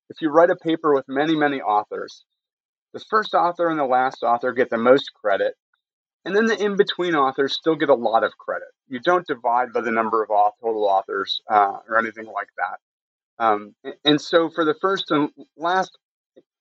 [0.10, 2.24] if you write a paper with many, many authors,
[2.94, 5.56] the first author and the last author get the most credit,
[6.26, 8.70] and then the in between authors still get a lot of credit.
[8.88, 10.30] You don't divide by the number of
[10.62, 13.44] total authors uh, or anything like that.
[13.44, 13.76] Um,
[14.06, 15.98] and so for the first and last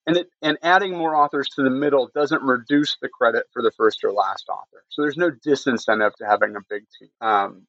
[0.07, 3.71] and it, and adding more authors to the middle doesn't reduce the credit for the
[3.77, 4.83] first or last author.
[4.89, 7.11] So there's no disincentive to having a big team.
[7.21, 7.67] Um,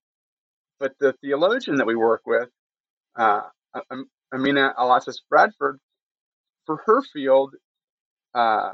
[0.80, 2.50] but the theologian that we work with,
[3.16, 3.42] uh,
[4.34, 5.80] Amina Alatas Bradford,
[6.66, 7.56] for her field,
[8.34, 8.74] uh,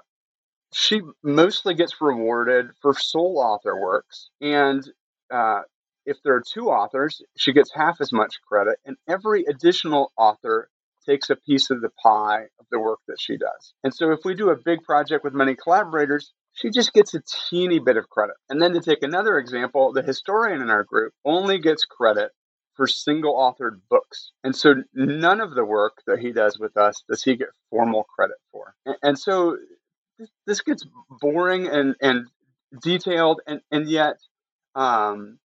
[0.73, 4.88] she mostly gets rewarded for sole author works, and
[5.31, 5.62] uh,
[6.05, 10.69] if there are two authors, she gets half as much credit, and every additional author
[11.05, 13.73] takes a piece of the pie of the work that she does.
[13.83, 17.22] And so if we do a big project with many collaborators, she just gets a
[17.50, 18.36] teeny bit of credit.
[18.50, 22.32] And then to take another example, the historian in our group only gets credit
[22.76, 24.32] for single authored books.
[24.43, 28.06] And so none of the work that he does with us does he get formal
[28.15, 28.74] credit for.
[29.02, 29.58] And, so
[30.45, 30.86] this gets
[31.22, 32.28] boring and, and
[32.82, 34.15] detailed, and, and yet
[34.76, 35.39] um,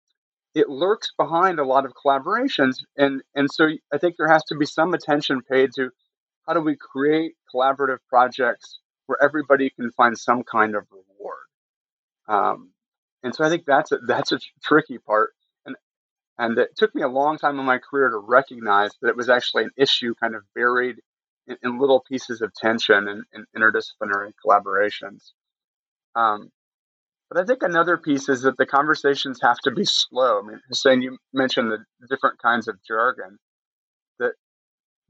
[0.55, 2.79] it lurks behind a lot of collaborations.
[2.96, 5.90] And, and so I think there has to be some attention paid to
[6.46, 11.46] how do we create collaborative projects where everybody can find some kind of reward.
[12.28, 12.70] Um,
[13.22, 15.32] and so I think that's a, that's a tricky part.
[15.66, 15.76] And,
[16.38, 19.28] and it took me a long time in my career to recognize that it was
[19.28, 20.96] actually an issue kind of buried
[21.46, 25.32] in, in little pieces of tension and, and interdisciplinary collaborations.
[26.14, 26.50] Um,
[27.30, 30.40] but I think another piece is that the conversations have to be slow.
[30.40, 33.38] I mean, Hussein, you mentioned the different kinds of jargon
[34.18, 34.34] that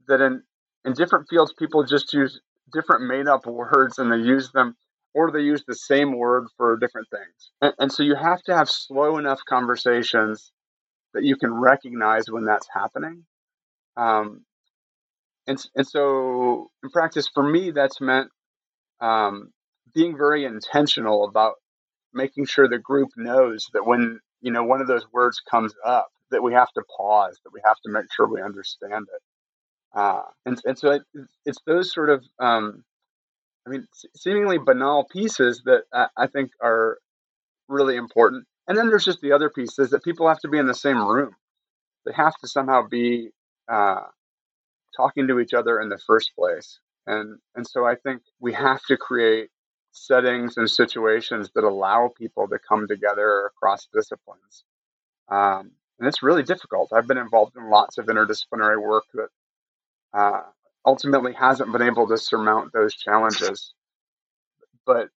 [0.07, 0.43] that in
[0.85, 2.39] in different fields people just use
[2.73, 4.75] different made up words and they use them
[5.13, 7.51] or they use the same word for different things.
[7.61, 10.51] And, and so you have to have slow enough conversations
[11.13, 13.25] that you can recognize when that's happening.
[13.95, 14.43] Um,
[15.47, 18.29] and, and so in practice, for me, that's meant
[18.99, 19.51] um,
[19.93, 21.55] being very intentional about
[22.13, 26.07] making sure the group knows that when you know one of those words comes up
[26.31, 29.21] that we have to pause that we have to make sure we understand it
[29.95, 31.03] uh, and, and so it,
[31.45, 32.83] it's those sort of um,
[33.65, 36.97] i mean seemingly banal pieces that I, I think are
[37.67, 40.67] really important and then there's just the other pieces that people have to be in
[40.67, 41.35] the same room
[42.05, 43.29] they have to somehow be
[43.67, 44.01] uh,
[44.95, 48.81] talking to each other in the first place and and so i think we have
[48.85, 49.49] to create
[49.95, 54.63] settings and situations that allow people to come together across disciplines.
[55.29, 56.91] Um, and it's really difficult.
[56.93, 59.29] I've been involved in lots of interdisciplinary work that
[60.15, 60.41] uh,
[60.85, 63.73] ultimately hasn't been able to surmount those challenges.
[64.85, 65.09] But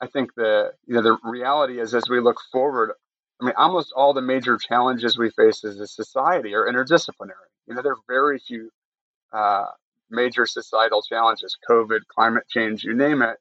[0.00, 2.92] I think the you know the reality is as we look forward,
[3.40, 7.50] I mean, almost all the major challenges we face as a society are interdisciplinary.
[7.66, 8.70] You know, there are very few
[9.32, 9.66] uh,
[10.10, 13.38] major societal challenges: COVID, climate change, you name it,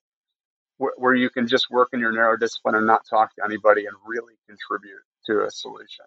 [0.79, 3.85] wh- where you can just work in your narrow discipline and not talk to anybody
[3.85, 6.05] and really contribute to a solution.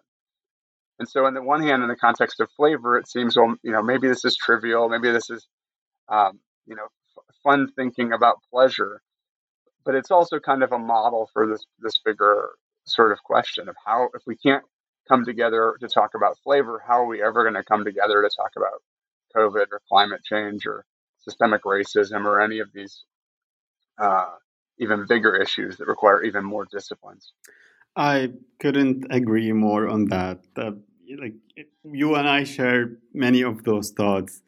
[0.99, 3.71] And so, on the one hand, in the context of flavor, it seems, well, you
[3.71, 5.45] know, maybe this is trivial, maybe this is,
[6.09, 6.85] um, you know,
[7.17, 9.01] f- fun thinking about pleasure,
[9.85, 12.49] but it's also kind of a model for this this bigger
[12.85, 14.63] sort of question of how, if we can't
[15.07, 18.29] come together to talk about flavor, how are we ever going to come together to
[18.35, 18.81] talk about
[19.35, 20.85] COVID or climate change or
[21.19, 23.03] systemic racism or any of these
[23.99, 24.35] uh,
[24.79, 27.33] even bigger issues that require even more disciplines?
[27.97, 28.29] I
[28.59, 30.39] couldn't agree more on that.
[30.55, 30.71] Uh,
[31.19, 31.33] like
[31.83, 34.41] you and I share many of those thoughts.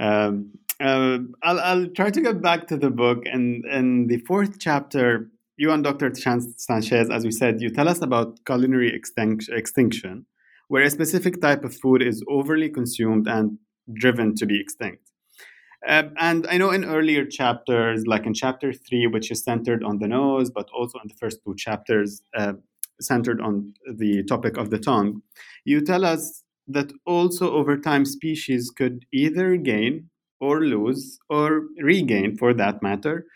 [0.00, 4.58] Um, uh, I'll, I'll try to get back to the book, and in the fourth
[4.58, 6.12] chapter, you and Dr.
[6.14, 10.26] Sanchez, as we said, you tell us about culinary extinction,
[10.68, 13.58] where a specific type of food is overly consumed and
[13.92, 15.10] driven to be extinct.
[15.86, 19.98] Uh, and I know in earlier chapters, like in chapter three, which is centered on
[19.98, 22.54] the nose, but also in the first two chapters, uh,
[23.00, 25.22] centered on the topic of the tongue,
[25.64, 30.08] you tell us that also over time species could either gain
[30.40, 33.26] or lose or regain, for that matter,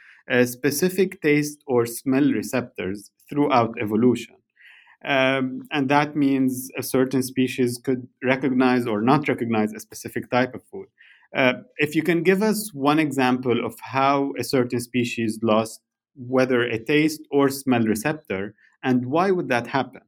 [0.45, 4.35] specific taste or smell receptors throughout evolution.
[5.05, 10.55] Um, and that means a certain species could recognize or not recognize a specific type
[10.55, 10.87] of food.
[11.35, 15.81] Uh, if you can give us one example of how a certain species lost
[16.17, 18.55] whether a taste or smell receptor,
[18.89, 20.03] and why would that happen?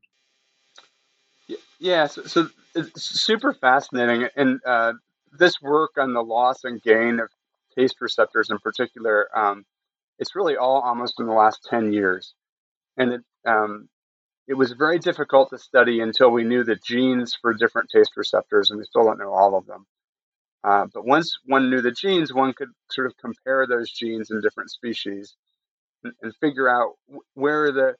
[1.79, 4.29] Yeah, so, so it's super fascinating.
[4.37, 4.95] And uh,
[5.33, 7.29] this work on the loss and gain of
[7.77, 9.65] taste receptors in particular um,
[10.21, 12.35] it's really all almost in the last 10 years.
[12.97, 13.89] And it, um,
[14.47, 18.71] it was very difficult to study until we knew the genes for different taste receptors,
[18.71, 19.87] and we still don't know all of them.
[20.63, 24.43] Uh, but once one knew the genes, one could sort of compare those genes in
[24.43, 25.35] different species
[26.05, 26.97] and, and figure out
[27.33, 27.97] where the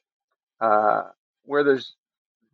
[0.61, 1.03] uh,
[1.45, 1.95] where those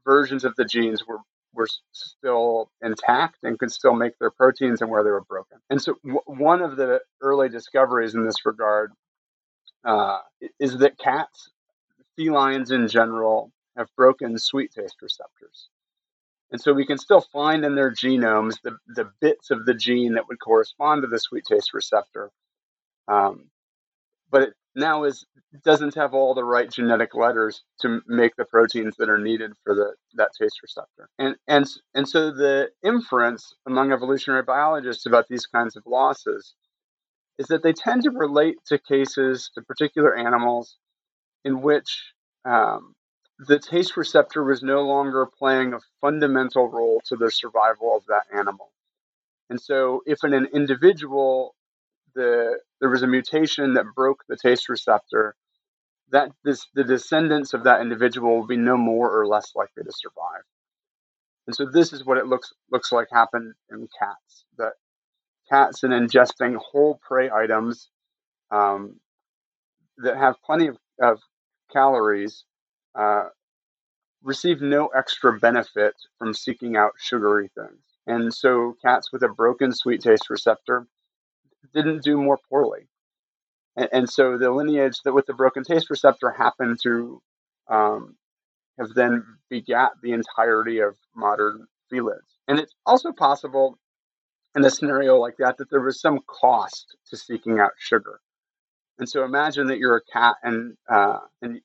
[0.06, 1.20] versions of the genes were
[1.54, 5.58] were still intact and could still make their proteins and where they were broken.
[5.70, 8.94] And so, w- one of the early discoveries in this regard
[9.86, 10.20] uh,
[10.60, 11.52] is that cats,
[12.18, 15.70] felines in general, have broken sweet taste receptors.
[16.52, 20.14] And so we can still find in their genomes the, the bits of the gene
[20.16, 22.32] that would correspond to the sweet taste receptor.
[23.08, 23.50] Um,
[24.32, 25.26] but it now is
[25.64, 29.74] doesn't have all the right genetic letters to make the proteins that are needed for
[29.76, 31.10] the that taste receptor.
[31.20, 31.66] And and
[31.96, 36.54] and so the inference among evolutionary biologists about these kinds of losses
[37.38, 40.78] is that they tend to relate to cases, to particular animals,
[41.46, 42.14] in which
[42.46, 42.96] um,
[43.40, 48.24] the taste receptor was no longer playing a fundamental role to the survival of that
[48.36, 48.72] animal.
[49.50, 51.56] And so, if in an individual
[52.18, 55.36] the there was a mutation that broke the taste receptor,
[56.12, 59.92] that this, the descendants of that individual will be no more or less likely to
[59.92, 60.44] survive.
[61.46, 64.46] And so, this is what it looks looks like happened in cats.
[64.58, 64.74] That
[65.50, 67.90] cats in ingesting whole prey items
[68.52, 69.00] um,
[70.00, 71.20] that have plenty of, of
[71.72, 72.44] calories
[72.96, 73.28] uh,
[74.24, 77.80] receive no extra benefit from seeking out sugary things.
[78.08, 80.88] And so cats with a broken sweet taste receptor
[81.74, 82.88] didn't do more poorly.
[83.76, 87.22] And, and so the lineage that with the broken taste receptor happened to
[87.70, 88.16] um,
[88.80, 92.38] have then begat the entirety of modern felids.
[92.48, 93.78] And it's also possible
[94.56, 98.20] in a scenario like that that there was some cost to seeking out sugar.
[99.00, 101.62] And so imagine that you're a cat and uh, and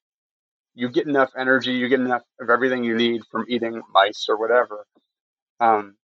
[0.74, 4.38] you get enough energy, you get enough of everything you need from eating mice or
[4.38, 4.86] whatever.
[5.60, 5.96] Um,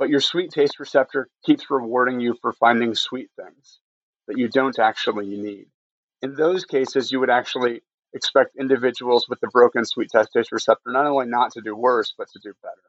[0.00, 3.80] but your sweet taste receptor keeps rewarding you for finding sweet things
[4.26, 5.66] that you don't actually need.
[6.22, 7.82] In those cases, you would actually
[8.14, 12.28] expect individuals with the broken sweet taste receptor not only not to do worse, but
[12.30, 12.80] to do better.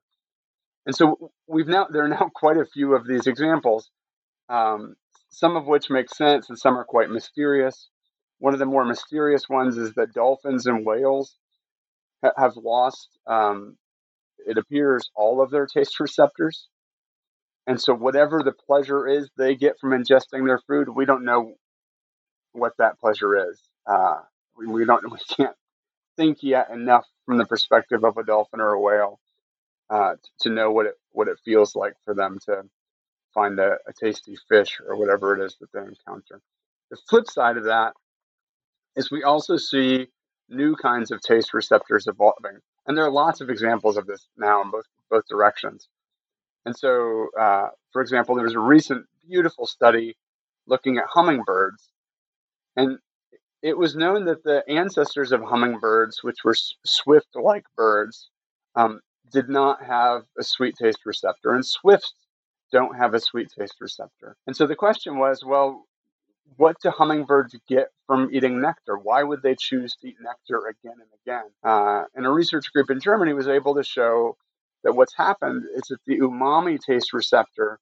[0.86, 3.92] And so we've now there are now quite a few of these examples,
[4.48, 4.96] um,
[5.30, 7.90] some of which make sense and some are quite mysterious.
[8.40, 11.36] One of the more mysterious ones is that dolphins and whales
[12.24, 13.78] ha- have lost, um,
[14.48, 16.70] it appears, all of their taste receptors.
[17.68, 21.54] And so whatever the pleasure is they get from ingesting their food, we don't know
[22.54, 23.62] what that pleasure is.
[23.86, 24.20] Uh,
[24.58, 25.56] we, don't we can't
[26.18, 29.20] think yet enough from the perspective of a dolphin or a whale
[29.90, 32.64] uh, to know what it what it feels like for them to
[33.34, 36.42] find a, a tasty fish or whatever it is that they encounter.
[36.90, 37.94] The flip side of that
[38.96, 40.08] is we also see
[40.50, 44.62] new kinds of taste receptors evolving, and there are lots of examples of this now
[44.62, 45.88] in both both directions.
[46.66, 50.16] And so, uh, for example, there was a recent beautiful study
[50.68, 51.92] looking at hummingbirds,
[52.76, 53.00] and
[53.62, 56.56] it was known that the ancestors of hummingbirds, which were
[56.86, 58.30] swift like birds,
[58.76, 59.02] um,
[59.32, 62.14] did not have a sweet taste receptor, and swifts
[62.72, 64.36] don't have a sweet taste receptor.
[64.48, 65.86] And so the question was well,
[66.58, 68.98] what do hummingbirds get from eating nectar?
[68.98, 71.52] Why would they choose to eat nectar again and again?
[71.64, 74.38] Uh, and a research group in Germany was able to show
[74.84, 77.80] that what's happened is that the umami taste receptor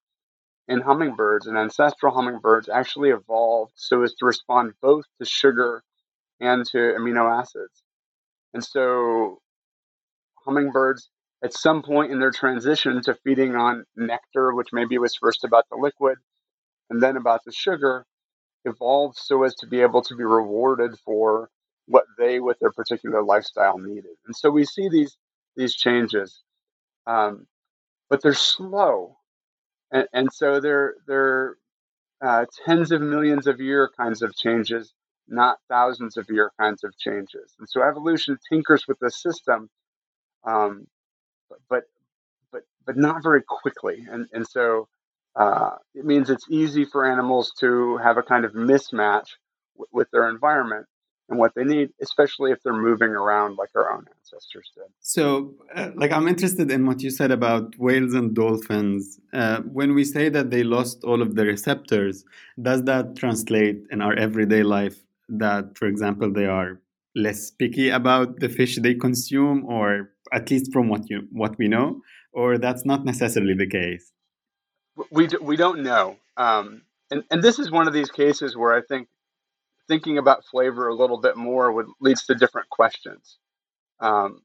[0.68, 5.84] in hummingbirds and ancestral hummingbirds actually evolved so as to respond both to sugar
[6.39, 7.84] and to amino acids.
[8.54, 9.39] And so
[10.45, 11.10] hummingbirds
[11.43, 15.66] at some point in their transition to feeding on nectar, which maybe was first about
[15.72, 16.18] the liquid
[16.89, 18.06] and then about the sugar,
[18.66, 21.50] evolved so as to be able to be rewarded for
[21.88, 24.16] what they, with their particular lifestyle, needed.
[24.26, 25.18] And so we see these
[25.56, 26.41] these changes,
[27.10, 27.47] um,
[28.10, 29.18] but they're slow,
[29.91, 31.57] and, and so they're they're
[32.22, 34.93] uh, tens of millions of year kinds of changes,
[35.28, 37.55] not thousands of year kinds of changes.
[37.60, 39.70] And so evolution tinkers with the system
[40.45, 40.88] um,
[41.70, 41.84] but
[42.51, 44.05] but but not very quickly.
[44.10, 44.88] And and so
[45.36, 49.30] uh, it means it's easy for animals to have a kind of mismatch
[49.76, 50.88] w- with their environment
[51.30, 54.86] and what they need, especially if they're moving around like our own ancestors did.
[55.00, 59.20] So, uh, like, I'm interested in what you said about whales and dolphins.
[59.34, 62.26] Uh, when we say that they lost all of the receptors,
[62.62, 64.98] does that translate in our everyday life
[65.30, 66.80] that, for example, they are
[67.16, 71.68] less picky about the fish they consume, or at least from what you what we
[71.68, 72.02] know,
[72.34, 74.12] or that's not necessarily the case?
[75.12, 78.74] We do, we don't know, um, and and this is one of these cases where
[78.76, 79.08] I think
[79.90, 83.38] thinking about flavor a little bit more would leads to different questions.
[84.00, 84.44] Um,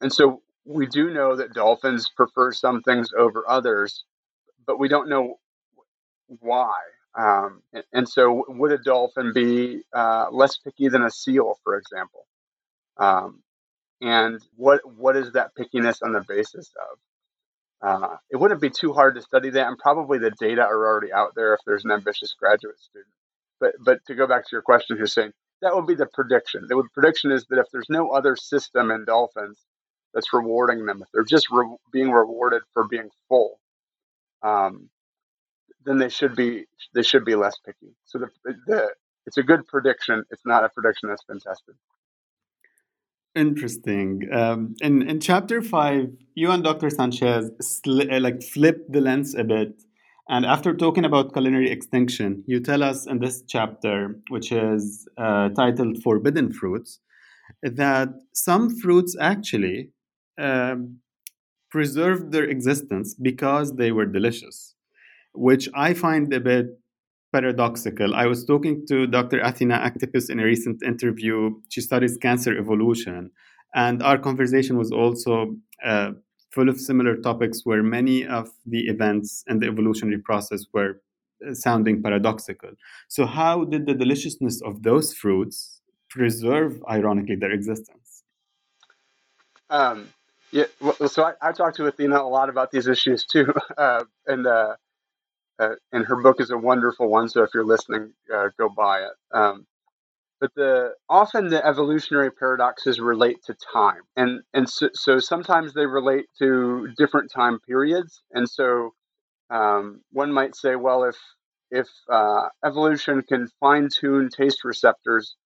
[0.00, 4.04] and so we do know that dolphins prefer some things over others,
[4.66, 5.38] but we don't know
[6.26, 6.72] why.
[7.14, 11.76] Um, and, and, so, would a dolphin be uh, less picky than a seal, for
[11.76, 12.26] example?
[12.96, 13.42] Um,
[14.00, 16.98] and what what is that pickiness on the basis of?
[17.86, 21.12] Uh, it wouldn't be too hard to study that, and probably the data are already
[21.12, 23.12] out there if there's an ambitious graduate student.
[23.62, 25.32] But but to go back to your question, Hussein,
[25.62, 26.66] that would be the prediction.
[26.68, 29.58] The prediction is that if there's no other system in dolphins
[30.12, 33.60] that's rewarding them, if they're just re- being rewarded for being full,
[34.42, 34.90] um,
[35.86, 37.94] then they should be they should be less picky.
[38.04, 38.28] So the,
[38.66, 38.90] the
[39.26, 40.24] it's a good prediction.
[40.32, 41.76] It's not a prediction that's been tested.
[43.36, 44.28] Interesting.
[44.32, 46.90] Um, in in chapter five, you and Dr.
[46.90, 47.52] Sanchez
[47.86, 49.80] like flip the lens a bit,
[50.28, 55.48] and after talking about culinary extinction, you tell us in this chapter, which is uh,
[55.50, 57.00] titled "Forbidden Fruits,"
[57.62, 59.90] that some fruits actually
[60.38, 60.98] um,
[61.70, 64.74] preserved their existence because they were delicious,
[65.34, 66.66] which I find a bit
[67.32, 68.14] paradoxical.
[68.14, 69.40] I was talking to Dr.
[69.40, 71.50] Athena Aktipis in a recent interview.
[71.70, 73.30] She studies cancer evolution.
[73.74, 76.10] And our conversation was also uh,
[76.52, 81.00] full of similar topics where many of the events and the evolutionary process were
[81.46, 82.70] uh, sounding paradoxical.
[83.08, 85.80] So, how did the deliciousness of those fruits
[86.10, 88.22] preserve, ironically, their existence?
[89.70, 90.08] Um,
[90.50, 94.04] yeah, well, so I, I talked to Athena a lot about these issues too, uh,
[94.26, 94.76] and uh,
[95.58, 97.28] uh, and her book is a wonderful one.
[97.28, 99.12] So if you're listening, uh, go buy it.
[99.36, 99.66] Um,
[100.42, 105.86] but the often the evolutionary paradoxes relate to time, and and so, so sometimes they
[105.86, 108.24] relate to different time periods.
[108.32, 108.92] And so
[109.50, 111.16] um, one might say, well, if
[111.70, 115.36] if uh, evolution can fine tune taste receptors,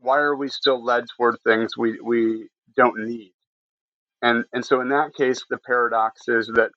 [0.00, 3.32] why are we still led toward things we we don't need?
[4.22, 6.70] And and so in that case, the paradox is that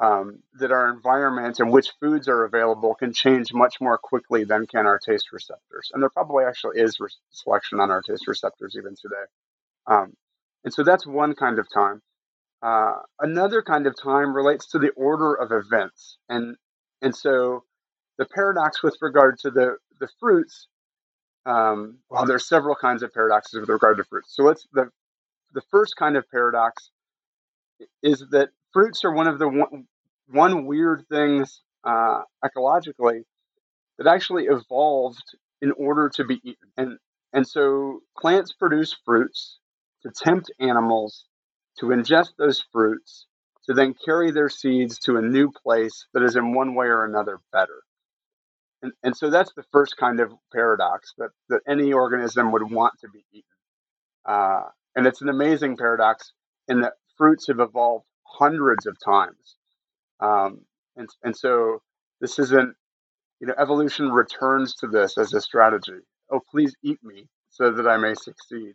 [0.00, 4.66] um, that our environment and which foods are available can change much more quickly than
[4.66, 5.90] can our taste receptors.
[5.92, 9.24] And there probably actually is re- selection on our taste receptors even today.
[9.86, 10.14] Um,
[10.64, 12.00] and so that's one kind of time.
[12.62, 16.16] Uh, another kind of time relates to the order of events.
[16.30, 16.56] And,
[17.02, 17.64] and so
[18.16, 20.66] the paradox with regard to the, the fruits,
[21.44, 24.34] um, well, there's several kinds of paradoxes with regard to fruits.
[24.34, 24.88] So let's, the,
[25.52, 26.90] the first kind of paradox
[28.02, 29.86] is that fruits are one of the one,
[30.28, 33.22] one weird things uh, ecologically
[33.98, 35.22] that actually evolved
[35.60, 36.68] in order to be eaten.
[36.76, 36.98] And,
[37.32, 39.58] and so plants produce fruits
[40.02, 41.26] to tempt animals
[41.78, 43.26] to ingest those fruits
[43.66, 47.04] to then carry their seeds to a new place that is in one way or
[47.04, 47.82] another better.
[48.82, 52.94] And, and so that's the first kind of paradox that, that any organism would want
[53.00, 53.44] to be eaten.
[54.24, 54.62] Uh,
[54.96, 56.32] and it's an amazing paradox
[56.68, 58.06] in that fruits have evolved
[58.38, 59.56] hundreds of times.
[60.20, 60.60] Um,
[60.96, 61.82] and, and so
[62.20, 62.74] this isn't,
[63.40, 66.00] you know, evolution returns to this as a strategy
[66.30, 68.74] oh, please eat me so that I may succeed.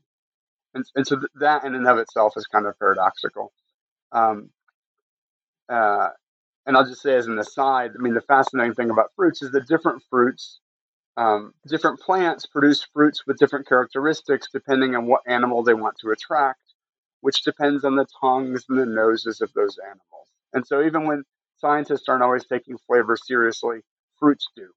[0.74, 3.54] And, and so that in and of itself is kind of paradoxical.
[4.12, 4.50] Um,
[5.70, 6.10] uh,
[6.66, 9.52] and I'll just say as an aside, I mean, the fascinating thing about fruits is
[9.52, 10.60] that different fruits,
[11.16, 16.10] um, different plants produce fruits with different characteristics depending on what animal they want to
[16.10, 16.60] attract,
[17.26, 20.28] which depends on the tongues and the noses of those animals.
[20.54, 21.24] And so even when
[21.58, 23.80] scientists aren't always taking flavor seriously,
[24.20, 24.68] fruits do.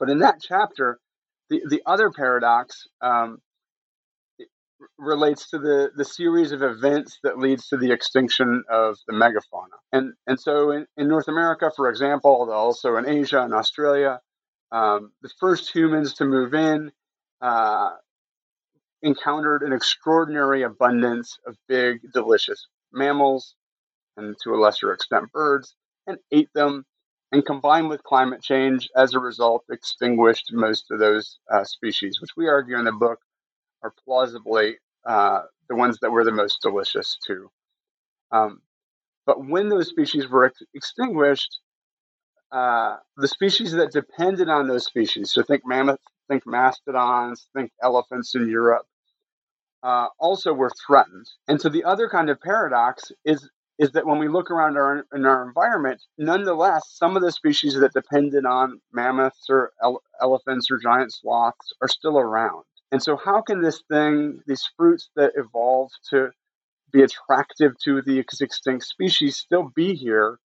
[0.00, 0.98] But in that chapter,
[1.50, 3.42] the, the other paradox um,
[4.96, 9.76] relates to the, the series of events that leads to the extinction of the megafauna.
[9.92, 14.18] And, and so in, in North America, for example, also in Asia and Australia,
[14.72, 16.90] um, the first humans to move in
[17.42, 17.90] uh,
[19.04, 23.54] encountered an extraordinary abundance of big, delicious mammals
[24.16, 25.76] and to a lesser extent birds
[26.06, 26.84] and ate them
[27.30, 32.30] and combined with climate change as a result extinguished most of those uh, species which
[32.36, 33.18] we argue in the book
[33.82, 34.76] are plausibly
[35.06, 37.50] uh, the ones that were the most delicious too.
[38.32, 38.62] Um,
[39.26, 41.58] but when those species were ex- extinguished,
[42.52, 48.34] uh, the species that depended on those species, so think mammoths, think mastodons, think elephants
[48.34, 48.86] in Europe,
[49.84, 51.26] uh, also were threatened.
[51.46, 55.04] And so the other kind of paradox is is that when we look around our
[55.14, 60.70] in our environment, nonetheless, some of the species that depended on mammoths or ele- elephants
[60.70, 62.64] or giant sloths are still around.
[62.92, 66.30] And so, how can this thing, these fruits that evolved to
[66.92, 70.38] be attractive to the extinct species, still be here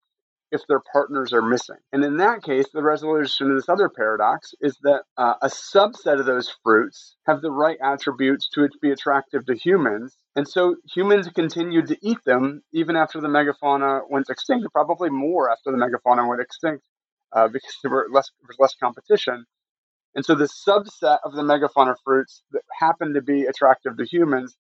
[0.52, 1.78] if their partners are missing?
[1.92, 6.20] And in that case, the resolution of this other paradox is that uh, a subset
[6.20, 10.18] of those fruits have the right attributes to be attractive to humans.
[10.36, 15.50] And so humans continued to eat them even after the megafauna went extinct, probably more
[15.52, 16.86] after the megafauna went extinct
[17.34, 19.46] uh, because there, were less, there was less competition.
[20.16, 24.58] And so the subset of the megafauna fruits that happen to be attractive to humans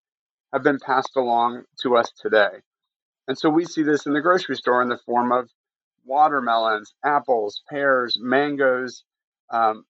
[0.53, 2.61] have been passed along to us today.
[3.27, 5.49] And so we see this in the grocery store in the form of
[6.07, 9.03] watermelons, apples, pears, mangoes,
[9.51, 9.85] um,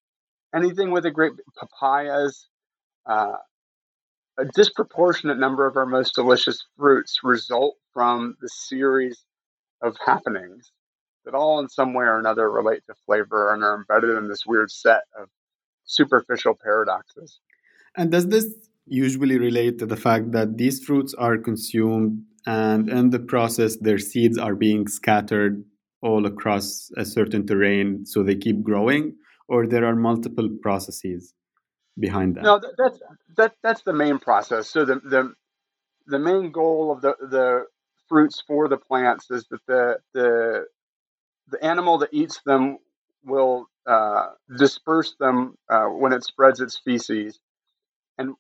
[0.55, 2.47] anything with a great papayas.
[3.05, 3.37] Uh,
[4.37, 9.23] a disproportionate number of our most delicious fruits result from the series
[9.81, 10.71] of happenings
[11.25, 14.45] that all in some way or another relate to flavor and are embedded in this
[14.45, 15.27] weird set of
[15.85, 17.39] superficial paradoxes.
[17.97, 18.53] And does this
[18.85, 23.97] usually relate to the fact that these fruits are consumed and in the process their
[23.97, 25.65] seeds are being scattered
[26.07, 29.15] all across a certain terrain so they keep growing
[29.47, 31.33] or there are multiple processes
[32.05, 32.99] behind that no that's
[33.37, 35.21] that, that's the main process so the, the
[36.07, 37.65] the main goal of the the
[38.09, 40.65] fruits for the plants is that the the
[41.49, 42.77] the animal that eats them
[43.23, 44.27] will uh,
[44.57, 47.39] disperse them uh, when it spreads its feces.
[48.17, 48.35] And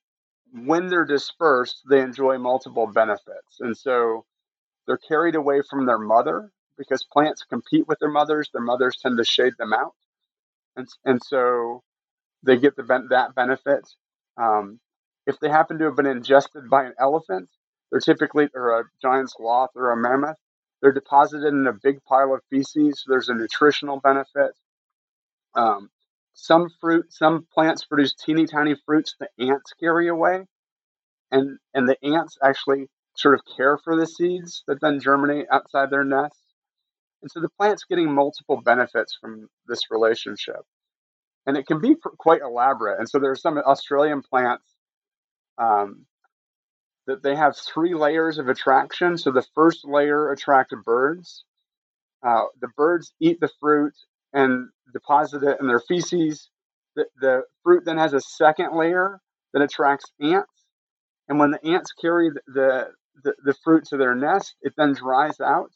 [0.53, 3.59] when they're dispersed, they enjoy multiple benefits.
[3.59, 4.25] And so
[4.85, 8.49] they're carried away from their mother because plants compete with their mothers.
[8.53, 9.93] Their mothers tend to shade them out.
[10.75, 11.83] And, and so
[12.43, 13.87] they get the that benefit.
[14.37, 14.79] Um,
[15.25, 17.49] if they happen to have been ingested by an elephant,
[17.91, 20.37] they're typically, or a giant sloth or a mammoth,
[20.81, 23.01] they're deposited in a big pile of feces.
[23.01, 24.51] So there's a nutritional benefit.
[25.55, 25.89] Um,
[26.33, 30.45] some fruit, some plants produce teeny tiny fruits that ants carry away,
[31.31, 35.89] and and the ants actually sort of care for the seeds that then germinate outside
[35.89, 36.39] their nests.
[37.21, 40.61] And so the plant's getting multiple benefits from this relationship.
[41.45, 42.99] And it can be quite elaborate.
[42.99, 44.65] And so there are some Australian plants
[45.57, 46.05] um,
[47.07, 49.17] that they have three layers of attraction.
[49.17, 51.45] So the first layer attracts birds.
[52.25, 53.93] Uh, the birds eat the fruit
[54.33, 56.49] and deposit it in their feces.
[56.95, 59.19] The, the fruit then has a second layer
[59.53, 60.51] that attracts ants.
[61.29, 62.89] And when the ants carry the,
[63.23, 65.71] the, the fruit to their nest, it then dries out.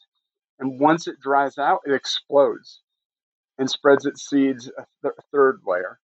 [0.62, 2.82] And once it dries out, it explodes
[3.58, 5.98] and spreads its seeds a th- third layer.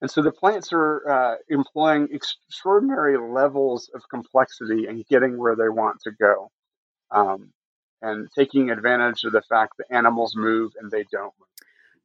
[0.00, 5.68] And so the plants are uh, employing extraordinary levels of complexity and getting where they
[5.68, 6.50] want to go,
[7.10, 7.52] um,
[8.00, 11.48] and taking advantage of the fact that animals move and they don't move.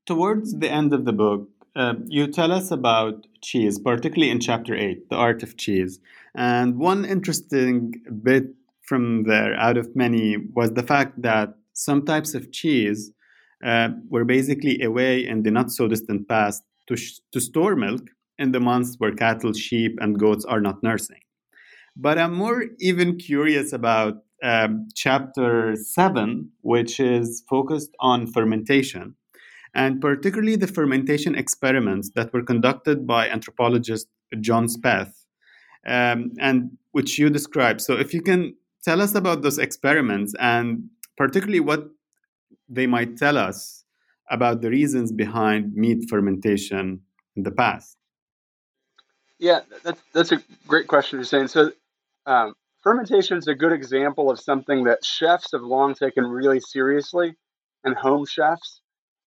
[0.05, 4.76] Towards the end of the book, uh, you tell us about cheese, particularly in chapter
[4.76, 5.99] 8, The Art of Cheese.
[6.36, 12.34] And one interesting bit from there, out of many, was the fact that some types
[12.34, 13.11] of cheese
[13.65, 17.76] uh, were basically a way in the not so distant past to, sh- to store
[17.76, 21.22] milk in the months where cattle, sheep, and goats are not nursing.
[21.95, 29.15] But I'm more even curious about um, chapter 7, which is focused on fermentation
[29.74, 34.07] and particularly the fermentation experiments that were conducted by anthropologist
[34.39, 35.13] John Speth,
[35.86, 37.82] um, and which you described.
[37.82, 41.88] So, if you can tell us about those experiments and particularly what
[42.70, 43.84] they might tell us
[44.30, 47.01] about the reasons behind meat fermentation
[47.36, 47.97] in the past.
[49.39, 51.47] Yeah, that's that's a great question, Hussein.
[51.47, 51.72] So,
[52.28, 52.53] um,
[52.84, 57.36] fermentation is a good example of something that chefs have long taken really seriously,
[57.84, 58.82] and home chefs,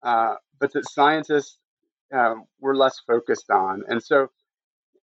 [0.02, 1.58] uh, but that scientists
[2.14, 3.84] uh, were less focused on.
[3.88, 4.28] And so,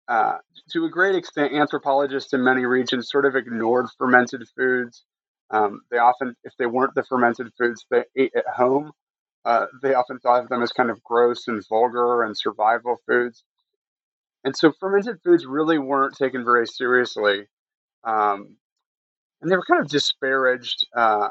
[0.08, 0.38] uh,
[0.72, 5.04] to a great extent, anthropologists in many regions sort of ignored fermented foods.
[5.52, 8.92] Um, they often, if they weren't the fermented foods they ate at home,
[9.46, 13.44] uh, they often thought of them as kind of gross and vulgar and survival foods.
[14.44, 17.48] And so fermented foods really weren't taken very seriously.
[18.04, 18.58] Um,
[19.42, 21.30] and they were kind of disparaged uh,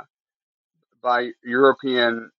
[1.03, 2.31] by European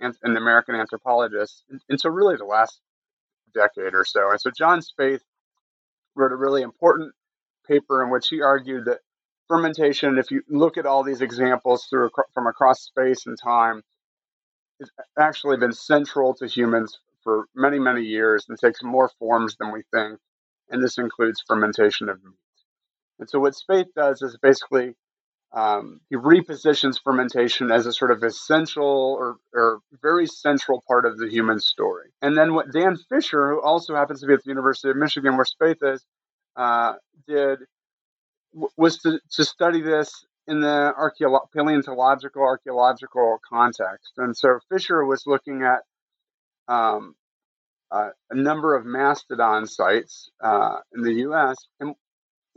[0.00, 2.80] and, and, American anthropologists until really the last
[3.54, 4.30] decade or so.
[4.30, 5.22] And so John Speth
[6.14, 7.12] wrote a really important
[7.66, 9.00] paper in which he argued that
[9.48, 13.82] fermentation, if you look at all these examples through from across space and time,
[14.80, 19.72] has actually been central to humans for many, many years and takes more forms than
[19.72, 20.18] we think.
[20.68, 22.34] And this includes fermentation of meat.
[23.18, 24.94] And so what Speth does is basically
[25.52, 28.84] um, he repositions fermentation as a sort of essential
[29.18, 32.10] or, or very central part of the human story.
[32.20, 35.36] And then what Dan Fisher, who also happens to be at the University of Michigan,
[35.36, 36.04] where Speth is,
[36.56, 36.94] uh,
[37.26, 37.60] did
[38.76, 44.12] was to, to study this in the archeolo- paleontological archaeological context.
[44.18, 45.80] And so Fisher was looking at
[46.72, 47.14] um,
[47.90, 51.56] uh, a number of mastodon sites uh, in the U.S.
[51.80, 51.94] and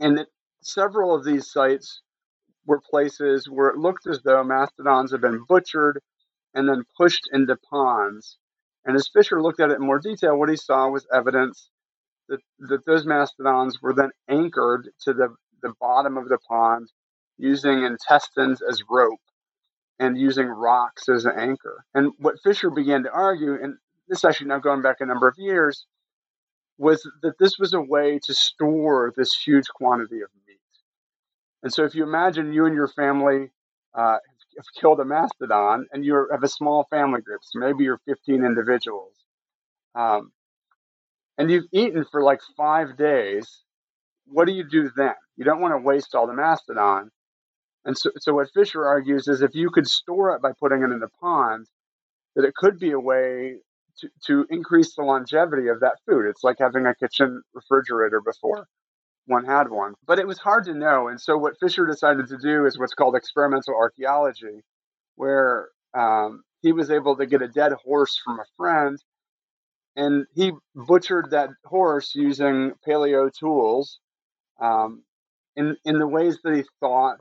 [0.00, 0.26] and
[0.62, 2.02] several of these sites
[2.66, 6.00] were places where it looked as though mastodons had been butchered
[6.54, 8.38] and then pushed into ponds.
[8.84, 11.70] And as Fisher looked at it in more detail, what he saw was evidence
[12.28, 16.90] that, that those mastodons were then anchored to the, the bottom of the pond
[17.38, 19.20] using intestines as rope
[19.98, 21.84] and using rocks as an anchor.
[21.94, 23.76] And what Fisher began to argue, and
[24.08, 25.86] this actually now going back a number of years,
[26.78, 30.58] was that this was a way to store this huge quantity of meat.
[31.62, 33.50] And so if you imagine you and your family
[33.94, 34.16] uh,
[34.56, 38.44] have killed a mastodon and you have a small family group, so maybe you're 15
[38.44, 39.12] individuals,
[39.94, 40.32] um,
[41.36, 43.62] and you've eaten for like five days,
[44.30, 45.14] what do you do then?
[45.36, 47.10] You don't want to waste all the mastodon.
[47.84, 50.92] And so, so what Fisher argues is if you could store it by putting it
[50.92, 51.66] in a pond,
[52.36, 53.56] that it could be a way
[53.98, 56.26] to, to increase the longevity of that food.
[56.26, 58.66] It's like having a kitchen refrigerator before
[59.26, 59.94] one had one.
[60.06, 61.08] But it was hard to know.
[61.08, 64.62] And so what Fisher decided to do is what's called experimental archaeology,
[65.16, 68.98] where um, he was able to get a dead horse from a friend
[69.96, 73.98] and he butchered that horse using paleo tools
[74.60, 75.02] um,
[75.56, 77.20] in, in the ways that he thought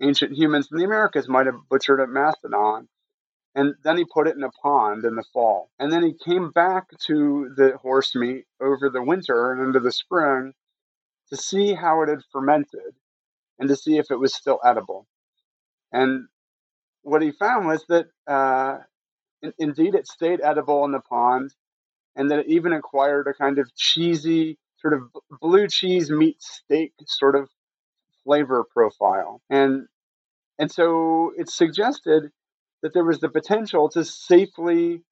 [0.00, 2.88] ancient humans in the Americas might have butchered a mastodon.
[3.54, 5.70] And then he put it in a pond in the fall.
[5.78, 9.90] And then he came back to the horse meat over the winter and into the
[9.90, 10.52] spring
[11.30, 12.94] to see how it had fermented
[13.58, 15.06] and to see if it was still edible.
[15.92, 16.28] And
[17.02, 18.78] what he found was that uh,
[19.42, 21.52] in, indeed it stayed edible in the pond
[22.14, 25.02] and that it even acquired a kind of cheesy, sort of
[25.40, 27.48] blue cheese meat steak sort of
[28.24, 29.40] flavor profile.
[29.50, 29.86] And
[30.58, 32.30] and so it suggested
[32.82, 35.02] that there was the potential to safely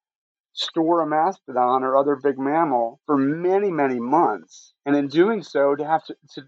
[0.53, 4.73] store a mastodon or other big mammal for many, many months.
[4.85, 6.43] And in doing so, to have to, to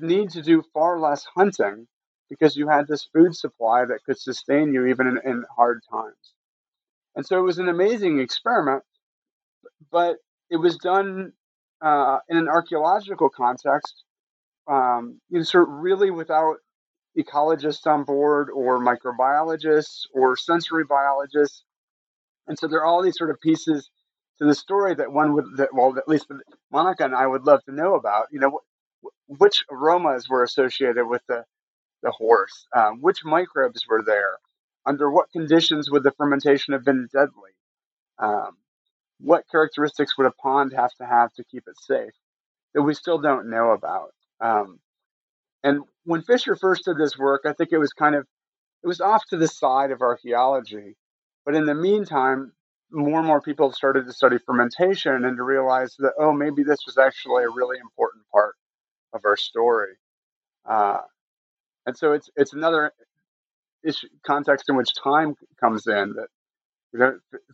[0.00, 1.86] need to do far less hunting
[2.28, 6.34] because you had this food supply that could sustain you even in, in hard times.
[7.14, 8.84] And so it was an amazing experiment,
[9.90, 10.16] but
[10.48, 11.32] it was done
[11.82, 14.04] uh, in an archaeological context,
[14.68, 16.56] um, you sort of really without
[17.18, 21.64] ecologists on board or microbiologists or sensory biologists
[22.50, 23.88] and so there are all these sort of pieces
[24.38, 26.26] to the story that one would, that, well, at least
[26.72, 28.26] Monica and I would love to know about.
[28.32, 28.60] You know,
[29.28, 31.44] which aromas were associated with the,
[32.02, 32.66] the horse?
[32.74, 34.38] Um, which microbes were there?
[34.84, 37.52] Under what conditions would the fermentation have been deadly?
[38.18, 38.56] Um,
[39.22, 42.12] what characteristics would a pond have to have to keep it safe
[42.74, 44.14] that we still don't know about?
[44.40, 44.80] Um,
[45.62, 48.26] and when Fisher first did this work, I think it was kind of
[48.82, 50.96] it was off to the side of archaeology.
[51.44, 52.52] But in the meantime,
[52.90, 56.80] more and more people started to study fermentation and to realize that, oh, maybe this
[56.86, 58.54] was actually a really important part
[59.12, 59.94] of our story.
[60.64, 60.98] Uh,
[61.86, 62.92] and so it's it's another
[63.84, 66.28] issue, context in which time comes in that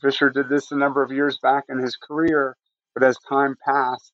[0.00, 2.56] Fisher did this a number of years back in his career,
[2.94, 4.12] but as time passed,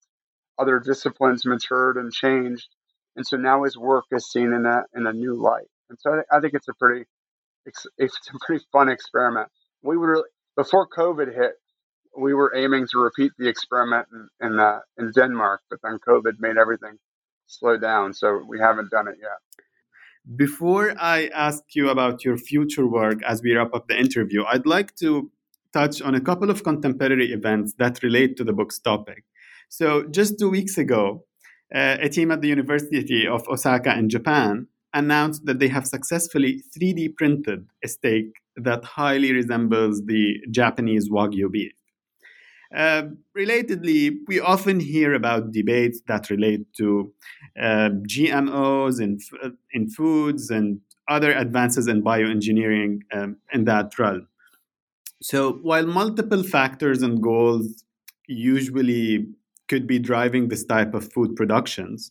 [0.58, 2.68] other disciplines matured and changed,
[3.16, 5.68] and so now his work is seen in a in a new light.
[5.90, 7.04] And so I, I think it's a pretty
[7.66, 9.48] it's, it's a pretty fun experiment.
[9.82, 11.52] We were before COVID hit,
[12.18, 16.40] we were aiming to repeat the experiment in in, uh, in Denmark, but then COVID
[16.40, 16.98] made everything
[17.46, 19.38] slow down, so we haven't done it yet.
[20.36, 24.66] Before I ask you about your future work as we wrap up the interview, I'd
[24.66, 25.30] like to
[25.72, 29.24] touch on a couple of contemporary events that relate to the book's topic.
[29.68, 31.24] So, just two weeks ago,
[31.74, 36.62] uh, a team at the University of Osaka in Japan announced that they have successfully
[36.76, 41.72] 3D printed a steak that highly resembles the Japanese Wagyu beef.
[42.74, 43.04] Uh,
[43.36, 47.12] relatedly, we often hear about debates that relate to
[47.60, 54.26] uh, GMOs in, uh, in foods and other advances in bioengineering um, in that realm.
[55.20, 57.84] So, while multiple factors and goals
[58.26, 59.26] usually
[59.68, 62.10] could be driving this type of food productions,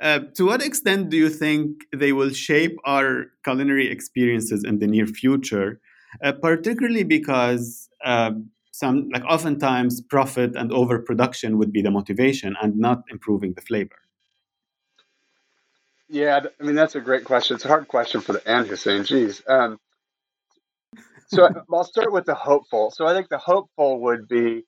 [0.00, 4.86] uh, to what extent do you think they will shape our culinary experiences in the
[4.86, 5.80] near future,
[6.22, 8.50] uh, particularly because um,
[8.80, 14.00] some like oftentimes profit and overproduction would be the motivation and not improving the flavor.
[16.08, 17.54] Yeah i mean that's a great question.
[17.54, 19.04] It's a hard question for the end hussein.
[19.04, 19.78] Geez um,
[21.28, 22.90] so i'll start with the hopeful.
[22.90, 24.64] So i think the hopeful would be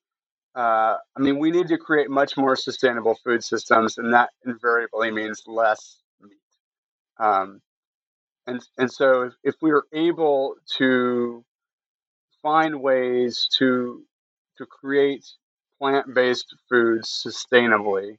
[0.54, 5.10] uh, i mean we need to create much more sustainable food systems and that invariably
[5.10, 6.50] means less meat.
[7.18, 7.60] Um,
[8.46, 11.44] and and so if, if we are able to
[12.42, 14.02] find ways to
[14.58, 15.24] to create
[15.78, 18.18] plant-based foods sustainably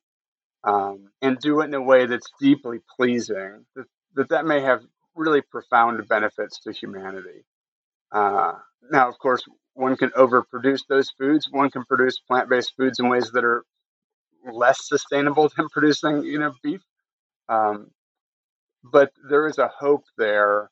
[0.63, 4.81] um, and do it in a way that's deeply pleasing that, that that may have
[5.15, 7.45] really profound benefits to humanity.
[8.11, 8.53] Uh,
[8.91, 9.43] now of course
[9.75, 11.47] one can overproduce those foods.
[11.49, 13.63] One can produce plant-based foods in ways that are
[14.51, 16.81] less sustainable than producing you know beef.
[17.49, 17.91] Um,
[18.83, 20.69] but there is a hope there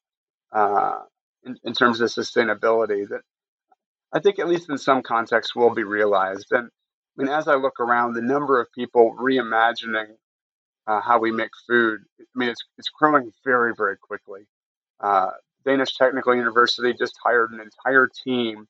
[0.51, 0.99] uh,
[1.45, 3.21] in, in terms of sustainability that
[4.13, 6.51] I think at least in some contexts will be realized.
[6.51, 10.15] And I mean, as I look around, the number of people reimagining
[10.87, 14.47] uh, how we make food, I mean, it's it's growing very very quickly.
[14.99, 15.31] Uh,
[15.65, 18.67] Danish Technical University just hired an entire team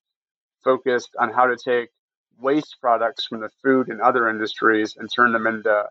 [0.63, 1.89] focused on how to take
[2.39, 5.85] waste products from the food and other industries and turn them into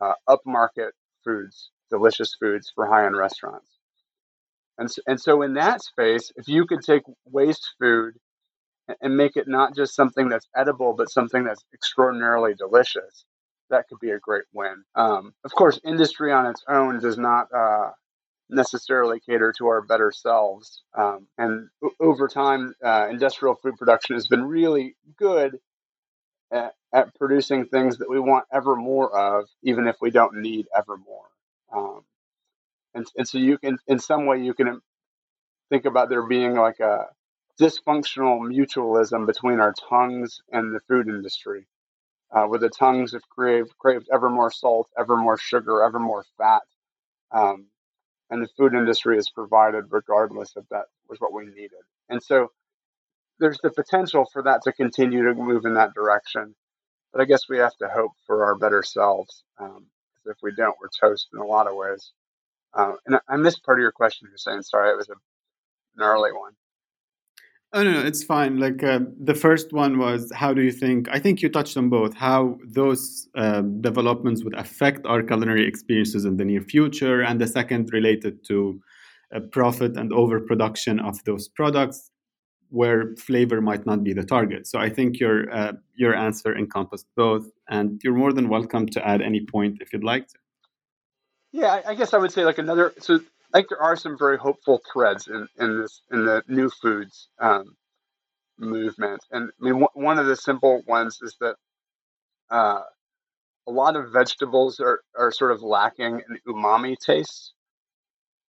[0.00, 0.90] uh, upmarket
[1.24, 3.68] foods, delicious foods for high end restaurants.
[4.78, 8.14] And so, and so, in that space, if you could take waste food
[9.00, 13.24] and make it not just something that's edible, but something that's extraordinarily delicious,
[13.70, 14.84] that could be a great win.
[14.94, 17.90] Um, of course, industry on its own does not uh,
[18.48, 20.82] necessarily cater to our better selves.
[20.96, 21.68] Um, and
[22.00, 25.58] over time, uh, industrial food production has been really good
[26.50, 30.66] at, at, producing things that we want ever more of, even if we don't need
[30.76, 31.26] ever more.
[31.72, 32.00] Um,
[32.94, 34.80] and, and so you can, in some way, you can
[35.68, 37.08] think about there being like a
[37.60, 41.66] dysfunctional mutualism between our tongues and the food industry,
[42.32, 46.24] uh, where the tongues have craved, craved ever more salt, ever more sugar, ever more
[46.36, 46.62] fat.
[47.32, 47.66] Um,
[48.30, 51.82] and the food industry has provided regardless of that was what we needed.
[52.08, 52.50] And so
[53.40, 56.54] there's the potential for that to continue to move in that direction.
[57.12, 59.44] But I guess we have to hope for our better selves.
[59.58, 59.86] Um,
[60.26, 62.12] if we don't, we're toast in a lot of ways.
[62.74, 64.62] Uh, and I missed part of your question, Hussein.
[64.62, 65.14] Sorry, it was a
[65.96, 66.52] gnarly one.
[67.74, 68.58] Oh no, no, it's fine.
[68.58, 71.06] Like uh, the first one was, how do you think?
[71.10, 72.14] I think you touched on both.
[72.14, 77.46] How those uh, developments would affect our culinary experiences in the near future, and the
[77.46, 78.80] second related to
[79.34, 82.10] uh, profit and overproduction of those products,
[82.70, 84.66] where flavor might not be the target.
[84.66, 89.06] So I think your uh, your answer encompassed both, and you're more than welcome to
[89.06, 90.38] add any point if you'd like to.
[91.52, 92.94] Yeah, I guess I would say like another.
[92.98, 93.20] So
[93.52, 97.28] I think there are some very hopeful threads in, in this in the new foods
[97.40, 97.76] um,
[98.58, 101.56] movement, and I mean one of the simple ones is that
[102.50, 102.82] uh,
[103.66, 107.52] a lot of vegetables are, are sort of lacking an umami taste,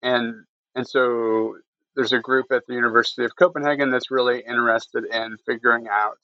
[0.01, 0.45] and
[0.75, 1.57] and so
[1.95, 6.19] there's a group at the University of Copenhagen that's really interested in figuring out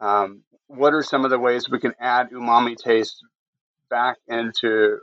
[0.00, 3.24] um, what are some of the ways we can add umami taste
[3.90, 4.98] back into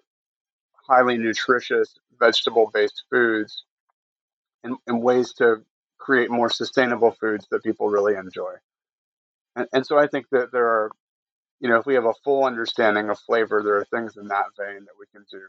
[0.87, 3.63] highly nutritious vegetable based foods
[4.63, 5.63] and, and, ways to
[5.97, 8.53] create more sustainable foods that people really enjoy.
[9.55, 10.91] And, and so I think that there are,
[11.59, 14.45] you know, if we have a full understanding of flavor, there are things in that
[14.57, 15.41] vein that we can do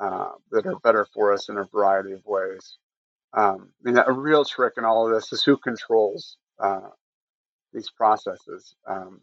[0.00, 2.78] uh, that are better for us in a variety of ways.
[3.32, 6.88] Um, I mean, a real trick in all of this is who controls uh,
[7.72, 8.74] these processes.
[8.86, 9.20] Um,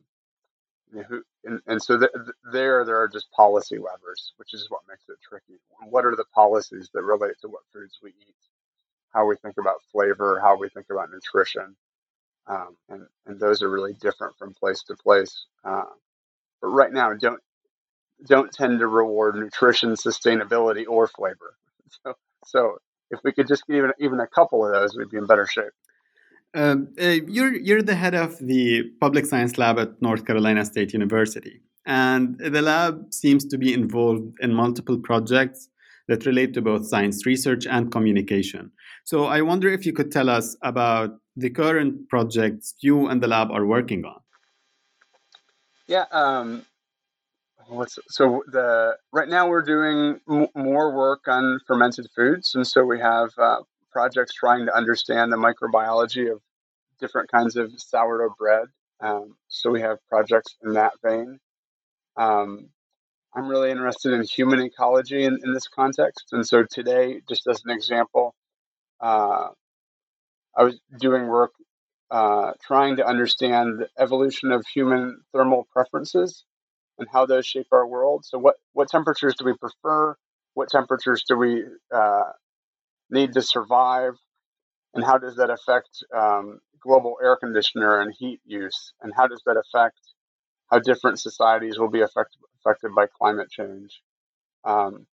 [1.04, 4.82] who, and, and so the, the, there, there are just policy levers, which is what
[4.90, 5.60] makes it tricky.
[5.90, 8.36] What are the policies that relate to what foods we eat,
[9.14, 11.76] how we think about flavor, how we think about nutrition,
[12.48, 15.46] um, and and those are really different from place to place.
[15.64, 15.86] Uh,
[16.62, 17.42] but right now, don't
[18.28, 21.56] don't tend to reward nutrition, sustainability, or flavor.
[22.06, 22.14] So,
[22.46, 22.78] so
[23.12, 25.48] if we could just get even even a couple of those, we'd be in better
[25.48, 25.74] shape.
[26.56, 30.94] Um, uh, you're you're the head of the public science lab at North Carolina State
[30.94, 35.68] University, and the lab seems to be involved in multiple projects
[36.08, 38.72] that relate to both science research and communication.
[39.04, 43.28] So I wonder if you could tell us about the current projects you and the
[43.28, 44.22] lab are working on.
[45.88, 46.06] Yeah.
[46.12, 46.66] Um,
[48.08, 53.00] so the right now we're doing m- more work on fermented foods, and so we
[53.00, 53.62] have uh,
[53.96, 56.42] projects trying to understand the microbiology of
[57.00, 58.66] different kinds of sourdough bread.
[59.00, 61.40] Um, so we have projects in that vein.
[62.18, 62.68] Um,
[63.34, 66.34] I'm really interested in human ecology in, in, this context.
[66.34, 68.36] And so today, just as an example,
[69.00, 69.48] uh,
[70.58, 71.52] I was doing work
[72.12, 76.44] uh, trying to understand the evolution of human thermal preferences
[77.00, 78.26] and how those shape our world.
[78.26, 80.16] So, what, what temperatures do we prefer?
[80.54, 82.32] What temperatures do we uh,
[83.10, 84.14] need to survive,
[84.94, 89.42] and how does that affect um, global air conditioner and heat use, and how does
[89.46, 90.00] that affect
[90.72, 94.02] how different societies will be affected affected by climate change?
[94.64, 95.06] Um,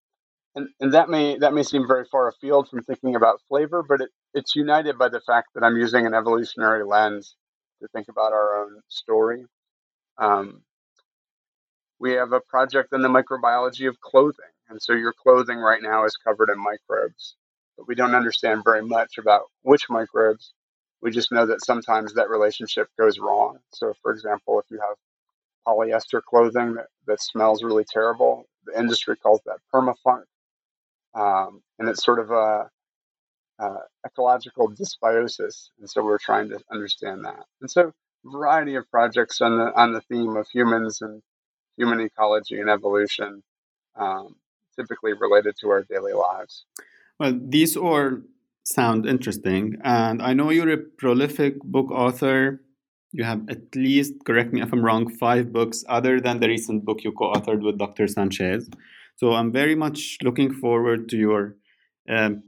[0.55, 4.01] and, and that may that may seem very far afield from thinking about flavor, but
[4.01, 7.35] it, it's united by the fact that I'm using an evolutionary lens
[7.81, 9.45] to think about our own story.
[10.17, 10.63] Um,
[11.99, 16.05] we have a project in the microbiology of clothing, and so your clothing right now
[16.05, 17.35] is covered in microbes
[17.81, 20.53] but we don't understand very much about which microbes.
[21.01, 23.57] We just know that sometimes that relationship goes wrong.
[23.73, 24.97] So, for example, if you have
[25.67, 30.25] polyester clothing that, that smells really terrible, the industry calls that permafunk.
[31.15, 32.69] Um, and it's sort of a,
[33.57, 35.69] a, ecological dysbiosis.
[35.79, 37.45] And so we're trying to understand that.
[37.61, 37.91] And so,
[38.25, 41.23] a variety of projects on the, on the theme of humans and
[41.77, 43.41] human ecology and evolution,
[43.95, 44.35] um,
[44.75, 46.65] typically related to our daily lives.
[47.21, 48.17] Well, these all
[48.63, 49.77] sound interesting.
[49.83, 52.63] And I know you're a prolific book author.
[53.11, 56.83] You have at least, correct me if I'm wrong, five books other than the recent
[56.83, 58.07] book you co authored with Dr.
[58.07, 58.67] Sanchez.
[59.17, 61.57] So I'm very much looking forward to your
[62.09, 62.41] um,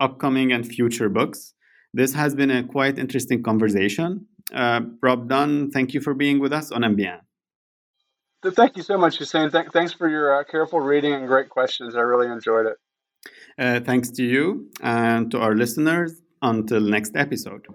[0.00, 1.52] upcoming and future books.
[1.92, 4.24] This has been a quite interesting conversation.
[4.54, 7.20] Uh, Rob Dunn, thank you for being with us on NBN.
[8.42, 9.50] Thank you so much, Hussein.
[9.50, 11.94] Th- thanks for your uh, careful reading and great questions.
[11.94, 12.78] I really enjoyed it.
[13.58, 16.20] Uh, thanks to you and to our listeners.
[16.42, 17.66] Until next episode.